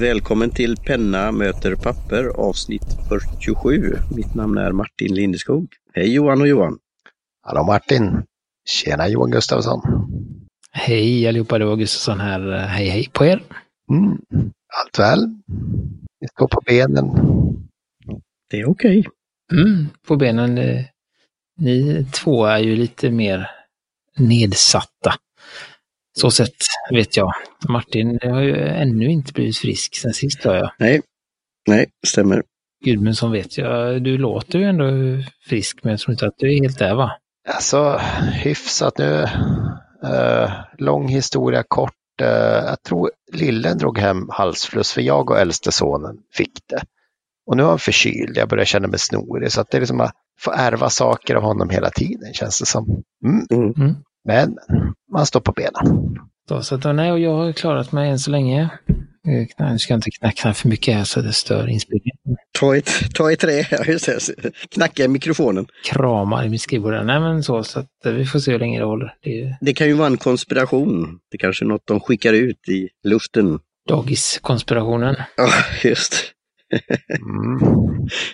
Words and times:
Välkommen 0.00 0.50
till 0.50 0.76
Penna 0.76 1.32
möter 1.32 1.74
papper 1.74 2.24
avsnitt 2.24 2.96
47. 3.08 3.96
Mitt 4.16 4.34
namn 4.34 4.58
är 4.58 4.72
Martin 4.72 5.14
Lindeskog. 5.14 5.68
Hej 5.94 6.14
Johan 6.14 6.40
och 6.40 6.48
Johan! 6.48 6.78
Hallå 7.42 7.64
Martin! 7.64 8.22
Tjena 8.64 9.08
Johan 9.08 9.30
Gustafsson! 9.30 9.80
Hej 10.72 11.28
allihopa, 11.28 11.58
det 11.58 11.64
var 11.64 11.76
Gustafsson 11.76 12.20
här. 12.20 12.50
Hej 12.50 12.88
hej 12.88 13.10
på 13.12 13.24
er! 13.24 13.42
Mm. 13.90 14.18
Allt 14.82 14.98
väl? 14.98 15.26
Ni 16.20 16.28
står 16.28 16.48
på 16.48 16.60
benen? 16.66 17.06
Det 18.50 18.60
är 18.60 18.70
okej. 18.70 18.98
Okay. 18.98 19.62
Mm, 19.62 19.86
på 20.06 20.16
benen. 20.16 20.58
Eh, 20.58 20.84
ni 21.58 22.06
två 22.12 22.46
är 22.46 22.58
ju 22.58 22.76
lite 22.76 23.10
mer 23.10 23.50
nedsatta. 24.16 25.14
Så 26.20 26.30
sett 26.30 26.54
vet 26.90 27.16
jag. 27.16 27.32
Martin 27.68 28.18
har 28.22 28.40
ju 28.40 28.56
ännu 28.56 29.06
inte 29.06 29.32
blivit 29.32 29.56
frisk 29.56 29.96
sen 29.96 30.12
sist 30.12 30.44
hör 30.44 30.56
jag. 30.56 30.70
Nej, 30.78 31.02
nej, 31.68 31.86
stämmer. 32.06 32.42
Gudmundsson 32.84 33.32
vet 33.32 33.58
jag, 33.58 34.02
du 34.02 34.18
låter 34.18 34.58
ju 34.58 34.64
ändå 34.64 34.84
frisk 35.48 35.78
men 35.82 35.90
jag 35.90 36.00
tror 36.00 36.12
inte 36.12 36.26
att 36.26 36.34
du 36.38 36.56
är 36.56 36.62
helt 36.62 36.78
där 36.78 36.94
va? 36.94 37.12
Alltså 37.48 38.00
hyfsat 38.32 38.98
nu. 38.98 39.26
Uh, 40.04 40.50
lång 40.78 41.08
historia 41.08 41.62
kort. 41.68 41.92
Uh, 42.22 42.28
jag 42.66 42.82
tror 42.82 43.10
lillen 43.32 43.78
drog 43.78 43.98
hem 43.98 44.28
halsfluss 44.30 44.92
för 44.92 45.00
jag 45.00 45.30
och 45.30 45.38
äldste 45.38 45.72
sonen 45.72 46.16
fick 46.32 46.58
det. 46.68 46.82
Och 47.46 47.56
nu 47.56 47.62
är 47.62 47.66
han 47.66 47.78
förkyld, 47.78 48.36
jag 48.36 48.48
börjar 48.48 48.64
känna 48.64 48.88
mig 48.88 48.98
snorig 48.98 49.52
så 49.52 49.60
att 49.60 49.70
det 49.70 49.78
är 49.78 49.80
liksom 49.80 50.00
att 50.00 50.12
få 50.40 50.52
ärva 50.52 50.90
saker 50.90 51.34
av 51.34 51.42
honom 51.42 51.70
hela 51.70 51.90
tiden 51.90 52.34
känns 52.34 52.58
det 52.58 52.66
som. 52.66 53.02
Mm. 53.24 53.46
Mm. 53.50 53.74
mm. 53.76 53.94
Men 54.24 54.58
man 55.16 55.26
står 55.26 55.40
på 55.40 55.52
benen. 55.52 56.16
Då, 56.48 56.62
så 56.62 56.74
att, 56.74 56.96
nej, 56.96 57.12
och 57.12 57.20
jag 57.20 57.36
har 57.36 57.52
klarat 57.52 57.92
mig 57.92 58.10
än 58.10 58.18
så 58.18 58.30
länge. 58.30 58.70
Jag 59.56 59.80
ska 59.80 59.94
inte 59.94 60.10
knacka 60.10 60.54
för 60.54 60.68
mycket 60.68 60.94
här 60.94 61.04
så 61.04 61.20
det 61.20 61.32
stör 61.32 61.68
inspelningen. 61.68 62.16
Ta 62.58 62.76
ett, 62.76 63.14
ta 63.14 63.32
ett 63.32 63.40
trä. 63.40 63.64
Knacka 64.70 65.04
i 65.04 65.08
mikrofonen. 65.08 65.66
Kramar 65.84 66.44
i 66.44 66.48
mitt 66.48 66.60
skrivbord. 66.60 66.92
Nej 66.92 67.20
men 67.20 67.42
så, 67.42 67.62
så 67.64 67.80
att 67.80 68.06
eh, 68.06 68.12
vi 68.12 68.26
får 68.26 68.38
se 68.38 68.52
hur 68.52 68.58
länge 68.58 68.78
det 68.78 68.84
håller. 68.84 69.14
Det, 69.22 69.56
det 69.60 69.74
kan 69.74 69.86
ju 69.86 69.92
vara 69.92 70.06
en 70.06 70.16
konspiration. 70.16 71.18
Det 71.30 71.38
kanske 71.38 71.64
är 71.64 71.66
något 71.66 71.86
de 71.86 72.00
skickar 72.00 72.32
ut 72.32 72.68
i 72.68 72.88
luften. 73.04 73.58
Dagiskonspirationen. 73.88 75.16
Ja, 75.36 75.48
just 75.84 76.14
mm. 77.10 77.78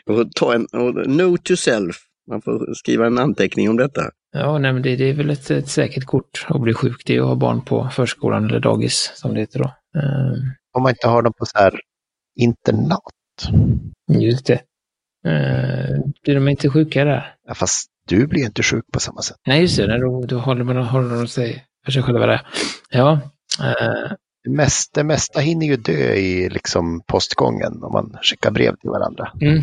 och 0.07 0.33
ta 0.33 0.55
en 0.55 0.67
och 0.67 1.11
note 1.11 1.43
to 1.43 1.57
self. 1.57 1.97
Man 2.31 2.43
får 2.43 2.75
skriva 2.75 3.07
en 3.07 3.19
anteckning 3.19 3.71
om 3.71 3.77
detta. 3.77 4.03
Ja, 4.33 4.59
nej, 4.59 4.73
men 4.73 4.83
det, 4.83 4.97
det 4.97 5.05
är 5.05 5.15
väl 5.15 5.31
ett, 5.31 5.51
ett 5.51 5.69
säkert 5.69 6.05
kort 6.05 6.47
att 6.49 6.61
bli 6.61 6.75
sjuk. 6.75 7.03
Det 7.07 7.17
är 7.17 7.21
att 7.21 7.27
ha 7.27 7.35
barn 7.35 7.61
på 7.61 7.89
förskolan 7.93 8.45
eller 8.45 8.61
dagis 8.61 9.13
som 9.15 9.35
det 9.35 9.41
heter 9.41 9.59
då. 9.59 9.65
Um, 9.99 10.53
Om 10.73 10.83
man 10.83 10.91
inte 10.91 11.09
har 11.09 11.23
dem 11.23 11.33
på 11.39 11.47
så 11.47 11.59
här 11.59 11.81
internat. 12.41 13.03
Just 14.13 14.47
det. 14.47 14.61
Uh, 15.27 15.99
blir 16.23 16.35
de 16.35 16.49
inte 16.49 16.71
sjuka 16.71 17.05
där? 17.05 17.35
Ja, 17.47 17.55
fast 17.55 17.89
du 18.09 18.27
blir 18.27 18.45
inte 18.45 18.63
sjuk 18.63 18.85
på 18.93 19.01
samma 19.01 19.23
sätt. 19.23 19.37
Nej, 19.47 19.61
just 19.61 19.77
det. 19.77 20.01
Då, 20.01 20.25
då 20.27 20.39
håller 20.39 20.65
man 20.65 20.77
håller 20.77 21.17
de 21.17 21.29
sig 21.29 21.65
för 21.85 21.93
sig 21.93 22.03
själva 22.03 22.27
där. 22.27 22.47
Ja. 22.91 23.21
Uh, 23.61 24.13
det, 24.45 24.51
mesta, 24.51 25.01
det 25.01 25.05
mesta 25.05 25.41
hinner 25.41 25.67
ju 25.67 25.77
dö 25.77 26.15
i 26.15 26.49
liksom 26.49 27.03
postgången 27.07 27.83
om 27.83 27.93
man 27.93 28.17
skickar 28.23 28.51
brev 28.51 28.77
till 28.77 28.91
varandra. 28.91 29.33
Mm 29.41 29.63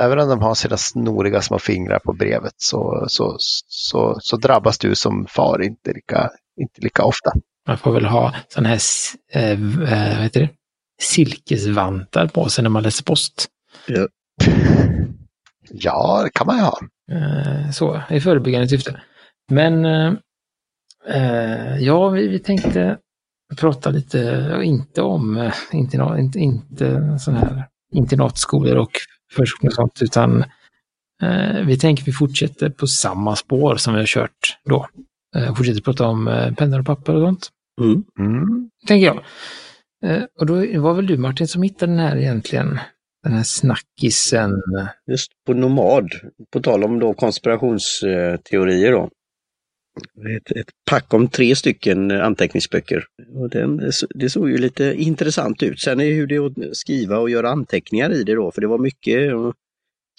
även 0.00 0.18
om 0.18 0.28
de 0.28 0.42
har 0.42 0.54
sina 0.54 0.76
snoriga 0.76 1.40
små 1.40 1.58
fingrar 1.58 1.98
på 1.98 2.12
brevet 2.12 2.54
så, 2.56 3.04
så, 3.08 3.36
så, 3.38 4.16
så 4.20 4.36
drabbas 4.36 4.78
du 4.78 4.94
som 4.94 5.26
far 5.28 5.62
inte 5.62 5.92
lika, 5.92 6.30
inte 6.60 6.80
lika 6.80 7.04
ofta. 7.04 7.32
Man 7.68 7.78
får 7.78 7.92
väl 7.92 8.04
ha 8.04 8.34
sådana 8.48 8.68
här 8.68 8.80
äh, 9.32 9.58
vad 9.78 10.22
heter 10.22 10.40
det? 10.40 10.50
silkesvantar 11.00 12.26
på 12.26 12.48
sig 12.48 12.62
när 12.62 12.70
man 12.70 12.82
läser 12.82 13.04
post. 13.04 13.48
Ja, 13.86 14.08
ja 15.70 16.20
det 16.24 16.30
kan 16.30 16.46
man 16.46 16.56
ju 16.56 16.62
ha. 16.62 16.78
Äh, 17.12 17.70
så, 17.70 18.02
i 18.10 18.20
förebyggande 18.20 18.68
syfte. 18.68 19.00
Men 19.50 19.84
äh, 21.06 21.78
ja, 21.78 22.08
vi, 22.08 22.28
vi 22.28 22.38
tänkte 22.38 22.98
prata 23.56 23.90
lite, 23.90 24.50
inte 24.62 25.02
om, 25.02 25.50
inte, 25.72 25.96
inte, 25.96 26.38
inte 26.38 27.18
sån 27.18 27.36
här 27.36 27.68
internatskolor 27.94 28.76
och 28.76 28.90
förskolor 29.32 29.70
och 29.70 29.74
sånt, 29.74 30.02
utan 30.02 30.44
eh, 31.22 31.66
vi 31.66 31.78
tänker 31.78 32.04
vi 32.04 32.12
fortsätter 32.12 32.70
på 32.70 32.86
samma 32.86 33.36
spår 33.36 33.76
som 33.76 33.94
vi 33.94 34.00
har 34.00 34.06
kört 34.06 34.58
då. 34.64 34.88
Eh, 35.36 35.54
fortsätter 35.54 35.80
prata 35.80 36.06
om 36.06 36.28
eh, 36.28 36.54
pennor 36.54 36.80
och 36.80 36.86
papper 36.86 37.14
och 37.14 37.28
sånt. 37.28 37.48
Mm. 37.80 38.04
Mm. 38.18 38.70
Tänker 38.86 39.06
jag. 39.06 39.24
Eh, 40.04 40.24
och 40.38 40.46
då 40.46 40.54
var 40.80 40.94
väl 40.94 41.06
du 41.06 41.16
Martin 41.16 41.48
som 41.48 41.62
hittade 41.62 41.92
den 41.92 42.00
här 42.00 42.16
egentligen, 42.16 42.78
den 43.22 43.32
här 43.32 43.42
snackisen. 43.42 44.50
Just 45.10 45.32
på 45.46 45.54
Nomad, 45.54 46.10
på 46.52 46.60
tal 46.60 46.84
om 46.84 46.98
då 46.98 47.14
konspirationsteorier 47.14 48.92
då. 48.92 49.10
Ett, 50.36 50.56
ett, 50.56 50.68
pack 50.90 51.14
om 51.14 51.28
tre 51.28 51.56
stycken 51.56 52.10
anteckningsböcker. 52.10 53.04
Och 53.34 53.50
den, 53.50 53.90
det 54.14 54.30
såg 54.30 54.50
ju 54.50 54.58
lite 54.58 54.94
intressant 54.96 55.62
ut. 55.62 55.80
Sen 55.80 56.00
är 56.00 56.12
hur 56.12 56.26
det 56.26 56.34
är 56.34 56.46
att 56.46 56.76
skriva 56.76 57.18
och 57.18 57.30
göra 57.30 57.50
anteckningar 57.50 58.12
i 58.12 58.22
det 58.22 58.34
då, 58.34 58.52
för 58.52 58.60
det 58.60 58.66
var 58.66 58.78
mycket 58.78 59.32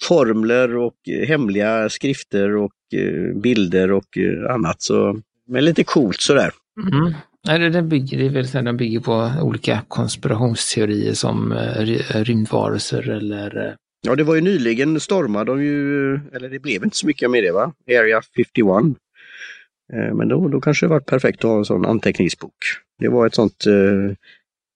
formler 0.02 0.76
och 0.76 0.96
hemliga 1.26 1.88
skrifter 1.88 2.56
och 2.56 2.72
eh, 2.94 3.40
bilder 3.40 3.92
och 3.92 4.18
eh, 4.18 4.54
annat. 4.54 4.82
Så, 4.82 5.20
men 5.48 5.64
lite 5.64 5.84
coolt 5.84 6.20
sådär. 6.20 6.50
Mm. 6.92 7.14
Nej, 7.46 7.70
den 7.70 7.88
bygger, 7.88 8.18
det 8.18 8.28
väl, 8.28 8.64
den 8.64 8.76
bygger 8.76 9.00
på 9.00 9.32
olika 9.42 9.80
konspirationsteorier 9.88 11.12
som 11.12 11.52
eh, 11.52 11.84
rymdvarelser 12.24 13.10
eller 13.10 13.76
Ja, 14.06 14.14
det 14.16 14.24
var 14.24 14.34
ju 14.34 14.40
nyligen 14.40 15.00
stormade 15.00 15.52
de 15.52 15.64
ju, 15.64 16.14
eller 16.14 16.48
det 16.48 16.58
blev 16.58 16.84
inte 16.84 16.96
så 16.96 17.06
mycket 17.06 17.30
med 17.30 17.44
det 17.44 17.52
va? 17.52 17.72
Area 17.88 18.22
51. 18.36 18.96
Eh, 19.92 20.14
men 20.14 20.28
då, 20.28 20.48
då 20.48 20.60
kanske 20.60 20.86
det 20.86 20.90
varit 20.90 21.06
perfekt 21.06 21.44
att 21.44 21.50
ha 21.50 21.58
en 21.58 21.64
sån 21.64 21.86
anteckningsbok. 21.86 22.56
Det 22.98 23.08
var 23.08 23.26
ett 23.26 23.34
sånt 23.34 23.66
eh, 23.66 24.16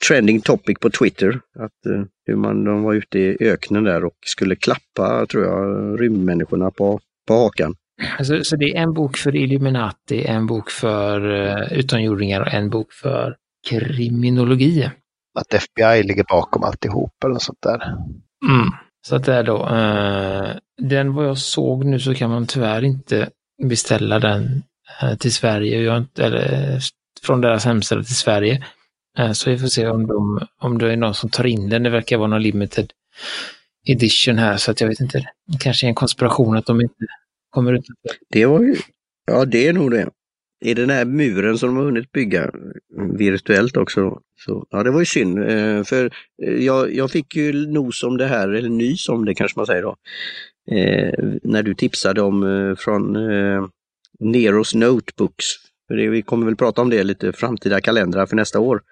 trending 0.09 0.41
topic 0.41 0.79
på 0.81 0.91
Twitter. 0.91 1.41
Att, 1.59 1.87
eh, 1.87 2.03
hur 2.27 2.37
man, 2.37 2.65
de 2.65 2.83
var 2.83 2.95
ute 2.95 3.19
i 3.19 3.37
öknen 3.41 3.85
där 3.85 4.05
och 4.05 4.17
skulle 4.27 4.57
klappa, 4.57 5.27
tror 5.27 5.45
jag, 5.45 6.01
rymdmänniskorna 6.01 6.71
på, 6.71 7.01
på 7.29 7.35
hakan. 7.35 7.75
Alltså, 8.19 8.45
så 8.45 8.57
det 8.57 8.65
är 8.65 8.83
en 8.83 8.93
bok 8.93 9.17
för 9.17 9.37
Illuminati, 9.37 10.25
en 10.25 10.47
bok 10.47 10.71
för 10.71 11.27
uh, 11.27 11.73
utomjordingar 11.73 12.41
och 12.41 12.53
en 12.53 12.71
bok 12.71 12.93
för 12.93 13.37
kriminologi. 13.69 14.91
Att 15.39 15.55
FBI 15.55 16.03
ligger 16.03 16.25
bakom 16.29 16.63
alltihop 16.63 17.25
eller 17.25 17.39
sånt 17.39 17.59
där. 17.63 17.83
Mm. 18.49 18.71
Så 19.07 19.17
att 19.17 19.25
det 19.25 19.35
är 19.35 19.43
då, 19.43 19.69
uh, 19.69 20.57
den 20.89 21.15
vad 21.15 21.27
jag 21.27 21.39
såg 21.39 21.85
nu 21.85 22.01
så 22.01 22.15
kan 22.15 22.31
man 22.31 22.47
tyvärr 22.47 22.85
inte 22.85 23.29
beställa 23.63 24.19
den 24.19 24.63
Eh, 24.78 24.78
Eh, 25.03 25.17
till 25.17 25.33
Sverige, 25.33 25.81
jag 25.81 25.99
inte, 25.99 26.25
eller 26.25 26.79
från 27.23 27.41
deras 27.41 27.65
hemsida 27.65 28.03
till 28.03 28.15
Sverige. 28.15 28.65
Eh, 29.19 29.33
så 29.33 29.51
vi 29.51 29.59
får 29.59 29.69
se 29.69 29.87
om, 29.87 30.07
de, 30.07 30.47
om 30.61 30.79
det 30.79 30.93
är 30.93 30.97
någon 30.97 31.15
som 31.15 31.31
tar 31.31 31.47
in 31.47 31.69
den. 31.69 31.83
Det 31.83 31.91
verkar 31.91 32.17
vara 32.17 32.29
någon 32.29 32.43
limited 32.43 32.93
edition 33.87 34.39
här 34.39 34.57
så 34.57 34.71
att 34.71 34.81
jag 34.81 34.89
vet 34.89 35.01
inte. 35.01 35.19
Det 35.47 35.59
kanske 35.61 35.87
är 35.87 35.89
en 35.89 35.95
konspiration 35.95 36.57
att 36.57 36.67
de 36.67 36.81
inte 36.81 37.07
kommer 37.51 37.73
ut. 37.73 37.85
Det 38.31 38.47
var 38.47 38.61
ju, 38.61 38.77
ja 39.27 39.45
det 39.45 39.69
är 39.69 39.73
nog 39.73 39.91
det. 39.91 40.09
I 40.65 40.75
den 40.75 40.91
här 40.91 41.05
muren 41.05 41.59
som 41.59 41.69
de 41.69 41.77
har 41.77 41.85
hunnit 41.85 42.13
bygga 42.13 42.43
mm, 42.43 43.17
virtuellt 43.17 43.77
också. 43.77 44.21
Så, 44.37 44.67
ja, 44.71 44.83
det 44.83 44.91
var 44.91 45.01
ju 45.01 45.07
synd. 45.07 45.39
Eh, 45.39 45.85
för 45.85 46.11
jag, 46.37 46.95
jag 46.95 47.11
fick 47.11 47.37
ju 47.37 47.67
nos 47.67 48.03
om 48.03 48.17
det 48.17 48.27
här, 48.27 48.49
eller 48.49 48.69
nys 48.69 49.09
om 49.09 49.25
det 49.25 49.35
kanske 49.35 49.59
man 49.59 49.67
säger 49.67 49.83
då. 49.83 49.97
När 51.43 51.63
du 51.63 51.75
tipsade 51.75 52.23
om 52.23 52.77
från 52.79 53.17
Neros 54.21 54.75
Notebooks. 54.75 55.45
För 55.89 55.97
det, 55.97 56.09
vi 56.09 56.23
kommer 56.23 56.47
väl 56.47 56.57
prata 56.57 56.83
om 56.83 56.91
det 56.91 57.05
lite 57.05 57.33
framtida 57.33 57.81
kalendrar 57.81 58.27
för 58.27 58.37
nästa 58.37 58.61
år. 58.61 58.83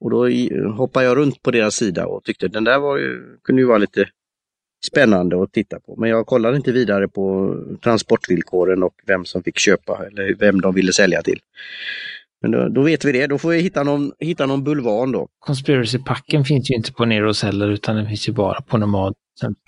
Och 0.00 0.10
då 0.10 0.28
hoppade 0.76 1.06
jag 1.06 1.16
runt 1.16 1.42
på 1.42 1.50
deras 1.50 1.74
sida 1.74 2.06
och 2.06 2.24
tyckte 2.24 2.48
den 2.48 2.64
där 2.64 2.78
var 2.78 2.98
ju, 2.98 3.38
kunde 3.44 3.62
ju 3.62 3.68
vara 3.68 3.78
lite 3.78 4.08
spännande 4.86 5.42
att 5.42 5.52
titta 5.52 5.80
på. 5.80 5.96
Men 5.96 6.10
jag 6.10 6.26
kollade 6.26 6.56
inte 6.56 6.72
vidare 6.72 7.08
på 7.08 7.56
transportvillkoren 7.82 8.82
och 8.82 8.94
vem 9.06 9.24
som 9.24 9.42
fick 9.42 9.58
köpa 9.58 10.06
eller 10.06 10.34
vem 10.34 10.60
de 10.60 10.74
ville 10.74 10.92
sälja 10.92 11.22
till. 11.22 11.40
Men 12.42 12.50
då, 12.50 12.68
då 12.68 12.82
vet 12.82 13.04
vi 13.04 13.12
det, 13.12 13.26
då 13.26 13.38
får 13.38 13.50
vi 13.50 13.58
hitta 13.60 13.82
någon, 13.82 14.12
hitta 14.18 14.46
någon 14.46 14.64
bulvan 14.64 15.12
då. 15.12 15.28
Conspiracy-packen 15.38 16.44
finns 16.44 16.70
ju 16.70 16.74
inte 16.74 16.92
på 16.92 17.04
Neros 17.04 17.42
heller 17.42 17.68
utan 17.68 17.96
den 17.96 18.08
finns 18.08 18.28
ju 18.28 18.32
bara 18.32 18.60
på 18.60 18.78
Nomad. 18.78 19.14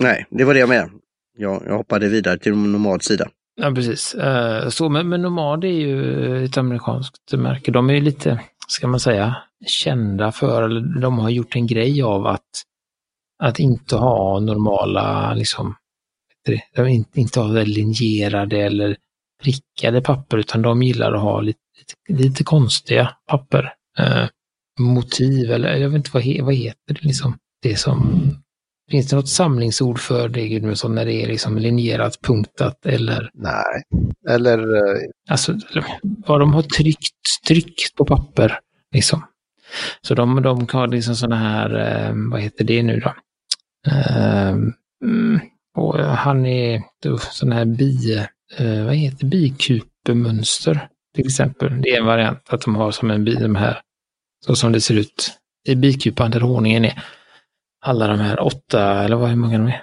Nej, 0.00 0.26
det 0.30 0.44
var 0.44 0.54
det 0.54 0.60
jag 0.60 0.68
med. 0.68 0.90
Jag, 1.38 1.62
jag 1.66 1.76
hoppade 1.76 2.08
vidare 2.08 2.38
till 2.38 2.54
Nomads 2.54 3.06
sida. 3.06 3.28
Ja, 3.56 3.70
precis. 3.74 4.14
Eh, 4.14 4.68
så, 4.68 4.88
men, 4.88 5.08
men 5.08 5.22
Nomad 5.22 5.64
är 5.64 5.68
ju 5.68 6.44
ett 6.44 6.56
amerikanskt 6.56 7.32
märke. 7.32 7.70
De 7.70 7.90
är 7.90 7.94
ju 7.94 8.00
lite, 8.00 8.40
ska 8.68 8.86
man 8.86 9.00
säga, 9.00 9.36
kända 9.66 10.32
för, 10.32 10.62
eller 10.62 11.00
de 11.00 11.18
har 11.18 11.30
gjort 11.30 11.56
en 11.56 11.66
grej 11.66 12.02
av 12.02 12.26
att, 12.26 12.62
att 13.42 13.58
inte 13.58 13.96
ha 13.96 14.40
normala, 14.40 15.34
liksom, 15.34 15.74
de 16.74 16.86
inte, 16.86 17.20
inte 17.20 17.40
ha 17.40 17.62
linjerade 17.62 18.58
eller 18.58 18.96
prickade 19.42 20.00
papper, 20.00 20.36
utan 20.38 20.62
de 20.62 20.82
gillar 20.82 21.12
att 21.12 21.22
ha 21.22 21.40
lite, 21.40 21.58
lite, 21.78 22.22
lite 22.22 22.44
konstiga 22.44 23.16
papper. 23.26 23.74
Eh, 23.98 24.26
motiv 24.80 25.50
eller 25.50 25.76
jag 25.76 25.88
vet 25.88 25.96
inte 25.96 26.10
vad, 26.12 26.22
he, 26.22 26.42
vad 26.42 26.54
heter 26.54 26.94
det 26.94 27.02
liksom. 27.02 27.38
Det 27.62 27.76
som, 27.76 28.30
finns 28.90 29.08
det 29.08 29.16
något 29.16 29.28
samlingsord 29.28 29.98
för 29.98 30.28
det 30.28 30.48
Gudmundsson 30.48 30.94
när 30.94 31.04
det 31.06 31.12
är 31.22 31.26
liksom 31.26 31.58
linjerat, 31.58 32.20
punktat 32.22 32.86
eller? 32.86 33.30
Nej, 33.34 33.82
eller... 34.28 34.58
eh, 34.76 35.00
Alltså 35.30 35.54
vad 36.26 36.40
de 36.40 36.54
har 36.54 36.62
tryckt, 36.62 37.44
tryckt 37.48 37.94
på 37.96 38.04
papper 38.04 38.58
liksom. 38.94 39.26
Så 40.02 40.14
de, 40.14 40.42
de 40.42 40.66
har 40.72 40.86
liksom 40.86 41.16
sådana 41.16 41.36
här, 41.36 41.74
eh, 41.74 42.12
vad 42.30 42.40
heter 42.40 42.64
det 42.64 42.82
nu 42.82 43.00
då? 43.00 43.14
Mm, 45.04 45.40
och 45.76 45.98
han 45.98 46.46
är 46.46 46.82
sån 47.32 47.52
här 47.52 47.64
bi, 47.64 48.14
eh, 48.58 48.84
vad 48.84 48.94
heter 48.94 49.26
bikupemönster 49.26 50.88
till 51.14 51.26
exempel. 51.26 51.82
Det 51.82 51.88
är 51.90 52.00
en 52.00 52.06
variant 52.06 52.40
att 52.48 52.60
de 52.60 52.74
har 52.76 52.90
som 52.90 53.10
en 53.10 53.24
bi, 53.24 53.34
de 53.34 53.56
här, 53.56 53.80
så 54.46 54.56
som 54.56 54.72
det 54.72 54.80
ser 54.80 54.94
ut 54.94 55.30
i 55.68 55.74
bikupan 55.74 56.30
där 56.30 56.40
honungen 56.40 56.84
är. 56.84 57.02
Alla 57.86 58.06
de 58.06 58.20
här 58.20 58.40
åtta, 58.40 59.04
eller 59.04 59.16
vad 59.16 59.28
hur 59.28 59.36
många 59.36 59.58
de 59.58 59.68
är? 59.68 59.82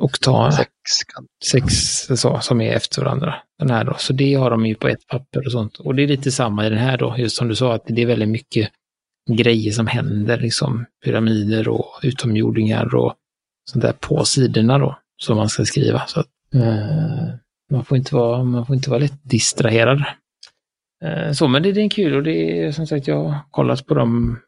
Oktan, 0.00 0.52
sexkant. 0.52 1.28
sex 1.44 1.74
så, 2.20 2.40
som 2.40 2.60
är 2.60 2.72
efter 2.72 3.02
varandra. 3.02 3.34
Den 3.58 3.70
här 3.70 3.84
då. 3.84 3.94
Så 3.98 4.12
det 4.12 4.34
har 4.34 4.50
de 4.50 4.66
ju 4.66 4.74
på 4.74 4.88
ett 4.88 5.06
papper 5.06 5.46
och 5.46 5.52
sånt. 5.52 5.76
Och 5.76 5.94
det 5.94 6.02
är 6.02 6.08
lite 6.08 6.30
samma 6.30 6.66
i 6.66 6.70
den 6.70 6.78
här 6.78 6.98
då, 6.98 7.14
just 7.18 7.36
som 7.36 7.48
du 7.48 7.54
sa, 7.54 7.74
att 7.74 7.82
det 7.86 8.02
är 8.02 8.06
väldigt 8.06 8.28
mycket 8.28 8.70
grejer 9.30 9.72
som 9.72 9.86
händer, 9.86 10.38
liksom 10.38 10.86
pyramider 11.04 11.68
och 11.68 12.00
utomjordingar 12.02 12.94
och 12.94 13.14
sånt 13.70 13.82
där 13.82 13.92
på 13.92 14.24
sidorna 14.24 14.78
då, 14.78 14.98
som 15.22 15.36
man 15.36 15.48
ska 15.48 15.64
skriva. 15.64 16.02
Så 16.06 16.20
att, 16.20 16.26
eh, 16.54 17.34
man, 17.70 17.84
får 17.84 17.98
inte 17.98 18.14
vara, 18.14 18.44
man 18.44 18.66
får 18.66 18.76
inte 18.76 18.90
vara 18.90 19.00
lätt 19.00 19.20
distraherad. 19.22 20.04
Eh, 21.04 21.32
så, 21.32 21.48
men 21.48 21.62
det, 21.62 21.72
det 21.72 21.80
är 21.80 21.90
kul 21.90 22.14
och 22.14 22.22
det 22.22 22.62
är 22.62 22.72
som 22.72 22.86
sagt, 22.86 23.08
jag 23.08 23.24
har 23.24 23.38
kollat 23.50 23.86
på 23.86 23.94
dem 23.94 24.40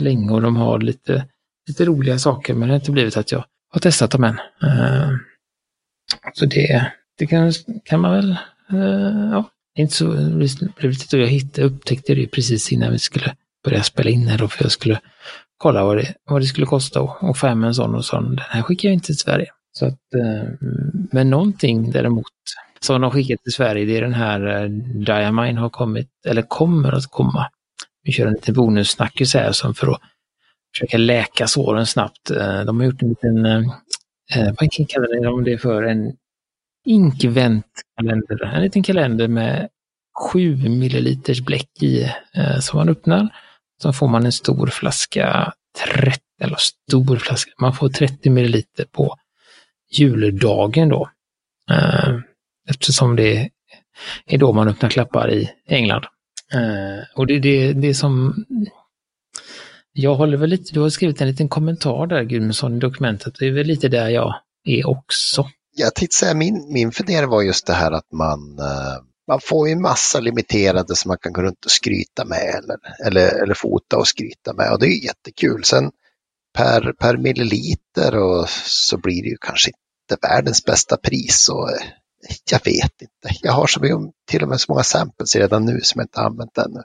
länge 0.00 0.30
och 0.30 0.42
de 0.42 0.56
har 0.56 0.78
lite, 0.78 1.28
lite 1.68 1.84
roliga 1.84 2.18
saker, 2.18 2.54
men 2.54 2.68
det 2.68 2.74
har 2.74 2.78
inte 2.78 2.92
blivit 2.92 3.16
att 3.16 3.32
jag 3.32 3.44
har 3.72 3.80
testat 3.80 4.10
dem 4.10 4.24
än. 4.24 4.38
Eh, 4.62 5.10
så 6.32 6.46
det, 6.46 6.92
det 7.18 7.26
kan, 7.26 7.52
kan 7.84 8.00
man 8.00 8.12
väl, 8.12 8.30
eh, 8.72 9.30
Det 9.30 9.30
ja, 9.32 9.50
inte 9.74 9.94
så 9.94 10.06
roligt. 10.12 11.12
Jag 11.12 11.26
hittade, 11.26 11.66
upptäckte 11.66 12.14
det 12.14 12.26
precis 12.26 12.72
innan 12.72 12.92
vi 12.92 12.98
skulle 12.98 13.34
börja 13.64 13.82
spela 13.82 14.10
in 14.10 14.28
här 14.28 14.38
då, 14.38 14.48
för 14.48 14.64
jag 14.64 14.72
skulle 14.72 15.00
kolla 15.58 15.84
vad 15.84 15.96
det, 15.96 16.14
vad 16.24 16.40
det 16.40 16.46
skulle 16.46 16.66
kosta 16.66 17.00
och, 17.00 17.28
och 17.28 17.38
få 17.38 17.46
hem 17.46 17.64
en 17.64 17.74
sån 17.74 17.94
och 17.94 18.04
sån. 18.04 18.24
Den 18.24 18.44
här 18.48 18.62
skickar 18.62 18.88
jag 18.88 18.94
inte 18.94 19.06
till 19.06 19.18
Sverige. 19.18 19.46
Så 19.72 19.86
att, 19.86 20.14
eh, 20.14 20.48
men 21.12 21.30
någonting 21.30 21.90
däremot 21.90 22.26
som 22.80 23.00
de 23.00 23.10
skickat 23.10 23.42
till 23.42 23.52
Sverige, 23.52 23.84
det 23.84 23.96
är 23.96 24.02
den 24.02 24.14
här 24.14 24.68
Diamine 25.04 25.60
har 25.60 25.70
kommit, 25.70 26.08
eller 26.26 26.42
kommer 26.42 26.92
att 26.92 27.06
komma. 27.06 27.50
Vi 28.02 28.12
kör 28.12 28.26
en 28.26 28.32
liten 28.32 28.54
bonussnackis 28.54 29.34
här 29.34 29.52
som 29.52 29.74
för 29.74 29.92
att 29.92 30.00
försöka 30.78 30.98
läka 30.98 31.46
såren 31.46 31.86
snabbt. 31.86 32.30
Eh, 32.30 32.60
de 32.60 32.80
har 32.80 32.86
gjort 32.86 33.02
en 33.02 33.08
liten, 33.08 33.46
eh, 33.46 33.62
eh, 34.34 34.54
vad 34.60 34.88
kallar 34.88 35.24
de 35.24 35.44
det 35.44 35.58
för, 35.58 35.82
en 35.82 36.12
inkväntkalender. 36.84 38.44
En 38.44 38.62
liten 38.62 38.82
kalender 38.82 39.28
med 39.28 39.68
7 40.32 40.56
milliliters 40.56 41.40
bläck 41.40 41.82
i 41.82 42.12
som 42.60 42.76
man 42.76 42.88
öppnar. 42.88 43.28
Så 43.82 43.92
får 43.92 44.08
man 44.08 44.26
en 44.26 44.32
stor 44.32 44.66
flaska, 44.66 45.52
30, 45.94 46.18
eller 46.42 46.56
stor 46.56 47.16
flaska, 47.16 47.50
man 47.60 47.74
får 47.74 47.88
30 47.88 48.30
milliliter 48.30 48.84
på 48.84 49.16
juldagen 49.90 50.88
då. 50.88 51.10
Eftersom 52.68 53.16
det 53.16 53.50
är 54.26 54.38
då 54.38 54.52
man 54.52 54.68
öppnar 54.68 54.90
klappar 54.90 55.30
i 55.30 55.50
England. 55.66 56.04
Och 57.16 57.26
det 57.26 57.34
är 57.34 57.40
det, 57.40 57.72
det 57.72 57.94
som 57.94 58.44
jag 60.00 60.14
håller 60.14 60.36
väl 60.36 60.50
lite, 60.50 60.74
du 60.74 60.80
har 60.80 60.90
skrivit 60.90 61.20
en 61.20 61.28
liten 61.28 61.48
kommentar 61.48 62.06
där 62.06 62.22
Gudmundsson 62.22 62.76
i 62.76 62.78
dokumentet, 62.78 63.34
det 63.38 63.46
är 63.46 63.52
väl 63.52 63.66
lite 63.66 63.88
där 63.88 64.08
jag 64.08 64.34
är 64.64 64.88
också. 64.88 65.48
Jag 65.76 65.94
tänkte 65.94 66.16
säga, 66.16 66.34
min, 66.34 66.72
min 66.72 66.92
fundering 66.92 67.28
var 67.30 67.42
just 67.42 67.66
det 67.66 67.72
här 67.72 67.92
att 67.92 68.12
man, 68.12 68.58
eh, 68.58 69.02
man 69.28 69.40
får 69.40 69.68
ju 69.68 69.76
massa 69.76 70.20
limiterade 70.20 70.96
som 70.96 71.08
man 71.08 71.18
kan 71.18 71.32
gå 71.32 71.42
runt 71.42 71.64
och 71.64 71.70
skryta 71.70 72.24
med 72.24 72.60
eller, 72.62 72.76
eller, 73.06 73.42
eller 73.42 73.54
fota 73.54 73.96
och 73.96 74.08
skryta 74.08 74.52
med 74.54 74.72
och 74.72 74.78
det 74.78 74.86
är 74.86 75.04
jättekul. 75.04 75.64
Sen 75.64 75.90
per, 76.56 76.92
per 76.92 77.16
milliliter 77.16 78.16
och 78.16 78.48
så 78.64 78.98
blir 78.98 79.22
det 79.22 79.28
ju 79.28 79.36
kanske 79.40 79.70
inte 79.70 80.28
världens 80.28 80.64
bästa 80.64 80.96
pris 80.96 81.48
och 81.48 81.70
eh, 81.70 81.86
jag 82.50 82.64
vet 82.64 83.02
inte. 83.02 83.38
Jag 83.42 83.52
har 83.52 83.66
så 83.66 83.80
mycket, 83.80 83.98
till 84.30 84.42
och 84.42 84.48
med 84.48 84.60
så 84.60 84.72
många 84.72 84.84
samples 84.84 85.36
redan 85.36 85.64
nu 85.64 85.80
som 85.82 85.98
jag 85.98 86.04
inte 86.04 86.20
har 86.20 86.26
använt 86.26 86.58
ännu. 86.58 86.82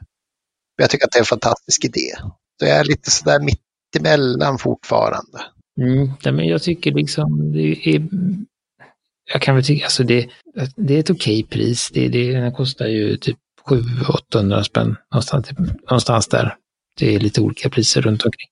Men 0.77 0.83
jag 0.83 0.89
tycker 0.89 1.05
att 1.05 1.11
det 1.11 1.17
är 1.17 1.21
en 1.21 1.25
fantastisk 1.25 1.85
idé. 1.85 2.11
Så 2.59 2.65
jag 2.65 2.77
är 2.77 2.83
lite 2.83 3.11
sådär 3.11 3.39
mittemellan 3.39 4.57
fortfarande. 4.57 5.41
Mm, 5.81 6.35
men 6.35 6.47
jag 6.47 6.63
tycker 6.63 6.91
liksom 6.91 7.51
det 7.51 7.87
är, 7.87 8.07
jag 9.33 9.41
kan 9.41 9.55
väl 9.55 9.63
tycka, 9.63 9.85
alltså 9.85 10.03
det, 10.03 10.29
det 10.75 10.95
är 10.95 10.99
ett 10.99 11.09
okej 11.09 11.43
pris. 11.43 11.89
Det, 11.93 12.07
det, 12.07 12.31
den 12.31 12.51
kostar 12.51 12.87
ju 12.87 13.17
typ 13.17 13.37
700-800 13.65 14.61
spänn 14.61 14.95
någonstans, 15.11 15.47
typ, 15.47 15.59
någonstans 15.59 16.27
där. 16.27 16.55
Det 16.99 17.15
är 17.15 17.19
lite 17.19 17.41
olika 17.41 17.69
priser 17.69 18.01
runt 18.01 18.25
omkring. 18.25 18.47